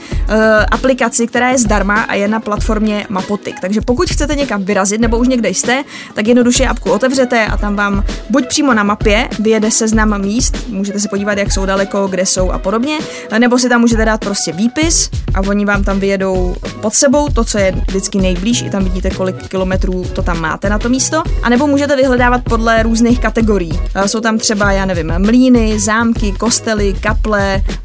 aplikaci, 0.71 1.27
která 1.27 1.49
je 1.49 1.59
zdarma 1.59 2.01
a 2.03 2.15
je 2.15 2.29
na 2.29 2.41
platformě 2.41 3.07
Mapotik. 3.09 3.61
Takže 3.61 3.81
pokud 3.81 4.11
chcete 4.11 4.35
někam 4.35 4.65
vyrazit 4.65 5.01
nebo 5.07 5.19
už 5.19 5.29
někde 5.29 5.49
jste, 5.49 5.85
tak 6.15 6.27
jednoduše 6.27 6.67
apku 6.67 6.91
otevřete 6.91 7.47
a 7.47 7.57
tam 7.57 7.77
vám 7.77 8.05
buď 8.31 8.47
přímo 8.49 8.75
na 8.75 8.83
mapě 8.83 9.29
vyjede 9.39 9.71
seznam 9.71 10.21
míst, 10.21 10.69
můžete 10.69 11.01
se 11.01 11.09
podívat, 11.09 11.39
jak 11.39 11.53
jsou 11.53 11.67
daleko, 11.67 12.07
kde 12.09 12.27
jsou 12.27 12.51
a 12.51 12.59
podobně, 12.59 12.99
nebo 13.39 13.59
si 13.59 13.69
tam 13.69 13.81
můžete 13.81 14.05
dát 14.05 14.21
prostě 14.21 14.53
výpis 14.53 15.11
a 15.35 15.41
oni 15.41 15.65
vám 15.65 15.85
tam 15.85 16.01
vyjedou 16.01 16.57
pod 16.81 16.95
sebou 16.95 17.29
to, 17.29 17.45
co 17.45 17.59
je 17.59 17.73
vždycky 17.89 18.19
nejblíž, 18.19 18.63
i 18.63 18.71
tam 18.71 18.85
vidíte, 18.85 19.11
kolik 19.11 19.49
kilometrů 19.49 20.05
to 20.13 20.23
tam 20.23 20.41
máte 20.41 20.69
na 20.69 20.79
to 20.79 20.89
místo, 20.89 21.23
a 21.43 21.49
nebo 21.49 21.67
můžete 21.67 21.97
vyhledávat 21.97 22.43
podle 22.45 22.83
různých 22.83 23.21
kategorií. 23.21 23.81
Eh, 23.95 24.09
Jsou 24.09 24.21
tam 24.21 24.39
třeba, 24.39 24.73
já 24.73 24.85
nevím, 24.87 25.13
mlíny, 25.19 25.81
zámky, 25.81 26.33
kostely, 26.33 26.95
kaple, 27.01 27.55
eh, 27.55 27.81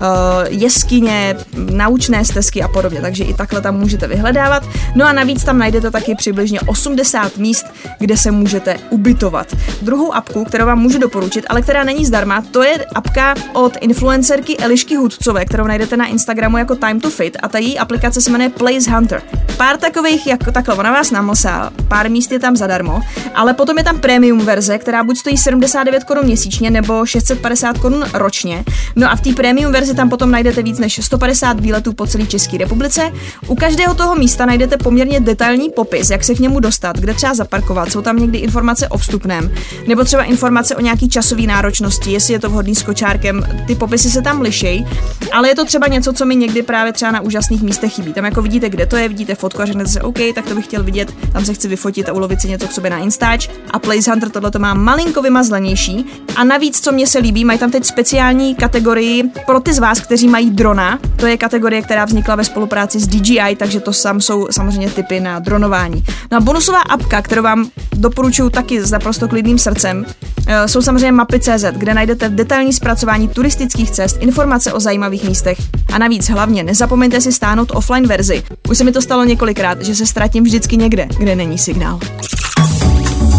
jeskyně, 0.50 1.36
naučné 1.56 2.26
stezky 2.26 2.64
a 2.64 2.68
podobně, 2.68 3.02
takže 3.02 3.24
i 3.24 3.34
takhle 3.34 3.62
tam 3.62 3.80
můžete 3.80 4.08
vyhledávat. 4.08 4.64
No 4.96 5.06
a 5.06 5.14
navíc 5.14 5.44
tam 5.44 5.58
najdete 5.58 5.92
taky 5.92 6.16
přibližně 6.16 6.60
80 6.62 7.11
míst, 7.38 7.66
kde 8.00 8.18
se 8.18 8.32
můžete 8.32 8.78
ubytovat. 8.90 9.56
Druhou 9.82 10.14
apku, 10.14 10.46
kterou 10.46 10.66
vám 10.66 10.80
můžu 10.80 11.00
doporučit, 11.00 11.46
ale 11.50 11.62
která 11.62 11.84
není 11.84 12.06
zdarma, 12.06 12.44
to 12.52 12.64
je 12.64 12.86
apka 12.96 13.36
od 13.54 13.78
influencerky 13.82 14.58
Elišky 14.58 14.96
Hudcové, 14.96 15.46
kterou 15.46 15.68
najdete 15.68 15.98
na 15.98 16.06
Instagramu 16.06 16.58
jako 16.58 16.76
Time 16.76 17.00
to 17.00 17.10
Fit 17.10 17.38
a 17.44 17.48
ta 17.48 17.58
její 17.58 17.80
aplikace 17.80 18.22
se 18.22 18.32
jmenuje 18.32 18.50
Place 18.50 18.92
Hunter. 18.92 19.22
Pár 19.58 19.78
takových, 19.78 20.28
jako 20.28 20.52
takhle, 20.52 20.76
ona 20.76 20.92
vás 20.92 21.12
namlsá, 21.12 21.72
pár 21.88 22.10
míst 22.10 22.32
je 22.32 22.40
tam 22.40 22.56
zadarmo, 22.56 23.02
ale 23.36 23.54
potom 23.54 23.78
je 23.78 23.84
tam 23.84 24.00
premium 24.00 24.40
verze, 24.40 24.78
která 24.78 25.04
buď 25.04 25.18
stojí 25.18 25.38
79 25.38 26.04
korun 26.04 26.26
měsíčně 26.26 26.72
nebo 26.72 27.06
650 27.06 27.78
korun 27.78 28.06
ročně. 28.14 28.64
No 28.96 29.12
a 29.12 29.16
v 29.16 29.22
té 29.22 29.34
premium 29.34 29.72
verzi 29.72 29.96
tam 29.96 30.10
potom 30.10 30.32
najdete 30.32 30.64
víc 30.64 30.80
než 30.80 31.06
150 31.06 31.60
výletů 31.60 31.94
po 31.94 32.08
celé 32.08 32.26
České 32.26 32.58
republice. 32.58 33.12
U 33.48 33.56
každého 33.56 33.94
toho 33.94 34.16
místa 34.16 34.46
najdete 34.46 34.78
poměrně 34.78 35.20
detailní 35.20 35.70
popis, 35.70 36.10
jak 36.10 36.24
se 36.24 36.36
k 36.36 36.40
němu 36.40 36.60
dostat, 36.60 36.98
kde 37.02 37.14
třeba 37.14 37.34
zaparkovat, 37.34 37.92
jsou 37.92 38.02
tam 38.02 38.18
někdy 38.18 38.38
informace 38.38 38.88
o 38.88 38.98
vstupném, 38.98 39.52
nebo 39.88 40.04
třeba 40.04 40.24
informace 40.24 40.76
o 40.76 40.82
nějaký 40.82 41.10
časové 41.10 41.42
náročnosti, 41.42 42.12
jestli 42.12 42.34
je 42.34 42.40
to 42.40 42.50
vhodný 42.50 42.76
s 42.76 42.84
kočárkem. 42.84 43.44
Ty 43.68 43.76
popisy 43.76 44.10
se 44.10 44.22
tam 44.22 44.42
liší, 44.42 44.86
ale 45.32 45.50
je 45.50 45.56
to 45.56 45.66
třeba 45.66 45.88
něco, 45.88 46.14
co 46.14 46.26
mi 46.26 46.36
někdy 46.36 46.62
právě 46.62 46.94
třeba 46.94 47.12
na 47.12 47.22
úžasných 47.22 47.62
místech 47.62 47.94
chybí. 47.94 48.14
Tam 48.14 48.26
jako 48.26 48.42
vidíte, 48.42 48.70
kde 48.70 48.86
to 48.86 48.96
je, 48.96 49.08
vidíte 49.08 49.36
fotku 49.36 49.62
a 49.62 49.66
řeknete 49.66 49.90
si, 49.90 50.02
OK, 50.02 50.18
tak 50.36 50.46
to 50.46 50.56
bych 50.56 50.66
chtěl 50.66 50.84
vidět, 50.84 51.14
tam 51.34 51.46
se 51.46 51.54
chci 51.54 51.68
vyfotit 51.68 52.10
a 52.10 52.14
ulovit 52.14 52.42
si 52.42 52.50
něco 52.50 52.68
k 52.68 52.72
sobě 52.72 52.92
na 52.92 52.98
Instač. 52.98 53.50
A 53.72 53.80
Place 53.80 54.12
Hunter 54.12 54.30
tohle 54.30 54.52
to 54.52 54.60
má 54.60 54.74
malinko 54.74 55.22
vymazlenější. 55.22 56.06
A 56.36 56.44
navíc, 56.44 56.82
co 56.82 56.92
mě 56.92 57.08
se 57.08 57.20
líbí, 57.20 57.46
mají 57.46 57.60
tam 57.60 57.72
teď 57.72 57.86
speciální 57.86 58.56
kategorii 58.56 59.24
pro 59.46 59.60
ty 59.60 59.74
z 59.74 59.80
vás, 59.80 60.00
kteří 60.00 60.28
mají 60.28 60.50
drona. 60.50 61.00
To 61.16 61.28
je 61.28 61.38
kategorie, 61.38 61.82
která 61.82 62.06
vznikla 62.06 62.36
ve 62.36 62.44
spolupráci 62.44 63.00
s 63.00 63.08
DJI, 63.08 63.56
takže 63.56 63.80
to 63.80 63.94
sam 63.94 64.22
jsou 64.22 64.48
samozřejmě 64.52 64.90
typy 64.90 65.20
na 65.20 65.40
dronování. 65.40 66.04
No 66.32 66.38
a 66.38 66.42
bonusová 66.42 66.82
apka, 66.92 67.22
kterou 67.22 67.44
vám 67.44 67.70
doporučuji 67.96 68.50
taky 68.50 68.84
s 68.84 68.92
naprosto 68.92 69.28
klidným 69.28 69.58
srdcem, 69.58 70.06
eh, 70.48 70.68
jsou 70.68 70.82
samozřejmě 70.82 71.12
mapy.cz, 71.12 71.66
kde 71.72 71.94
najdete 71.94 72.30
detailní 72.30 72.74
zpracování 72.74 73.28
turistických 73.28 73.92
cest, 73.92 74.18
informace 74.20 74.74
o 74.74 74.80
zajímavých 74.80 75.24
místech. 75.24 75.58
A 75.94 75.98
navíc 75.98 76.30
hlavně 76.30 76.64
nezapomeňte 76.64 77.22
si 77.22 77.32
stáhnout 77.32 77.72
offline 77.76 78.08
verzi. 78.08 78.44
Už 78.70 78.78
se 78.78 78.84
mi 78.84 78.92
to 78.92 79.02
stalo 79.02 79.24
několikrát, 79.24 79.82
že 79.82 79.96
se 79.96 80.06
ztratím 80.06 80.44
vždycky 80.44 80.78
někde, 80.78 81.08
kde 81.18 81.36
není 81.36 81.58
signál. 81.58 82.00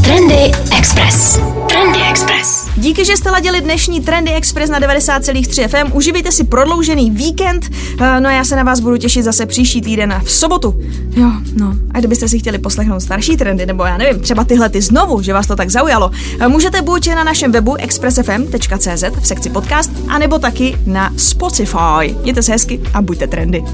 Trendy 0.05 0.51
Express. 0.79 1.39
Trendy 1.69 1.99
Express. 2.11 2.69
Díky, 2.77 3.05
že 3.05 3.17
jste 3.17 3.31
ladili 3.31 3.61
dnešní 3.61 4.01
Trendy 4.01 4.33
Express 4.33 4.71
na 4.71 4.81
90,3 4.81 5.69
FM. 5.69 5.93
Uživejte 5.97 6.33
si 6.33 6.45
prodloužený 6.45 7.11
víkend. 7.11 7.71
Eh, 8.01 8.21
No 8.21 8.29
a 8.29 8.33
já 8.33 8.45
se 8.45 8.57
na 8.57 8.63
vás 8.63 8.81
budu 8.81 8.97
těšit 8.97 9.25
zase 9.25 9.47
příští 9.47 9.81
týden 9.81 10.21
v 10.25 10.31
sobotu. 10.33 10.75
Jo, 11.17 11.31
no. 11.55 11.75
A 11.95 11.99
kdybyste 11.99 12.29
si 12.29 12.39
chtěli 12.39 12.59
poslechnout 12.59 13.01
starší 13.01 13.37
trendy, 13.37 13.67
nebo 13.67 13.85
já 13.85 13.97
nevím, 13.97 14.21
třeba 14.21 14.45
tyhle 14.45 14.69
ty 14.69 14.83
znovu, 14.83 15.23
že 15.23 15.33
vás 15.33 15.47
to 15.47 15.57
tak 15.57 15.71
zaujalo, 15.71 16.11
eh, 16.41 16.49
můžete 16.49 16.83
buď 16.83 17.09
na 17.09 17.25
našem 17.25 17.53
webu 17.53 17.75
expressfm.cz 17.75 19.05
v 19.21 19.27
sekci 19.27 19.51
podcast, 19.51 19.91
anebo 20.09 20.39
taky 20.39 20.77
na 20.87 21.11
Spotify. 21.17 22.17
Mějte 22.23 22.43
se 22.43 22.53
hezky 22.53 22.81
a 22.95 23.03
buďte 23.03 23.27
trendy. 23.27 23.65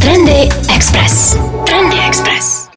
Trendy 0.00 0.48
Express. 0.74 1.36
Trendy 1.66 1.96
Express. 2.08 2.62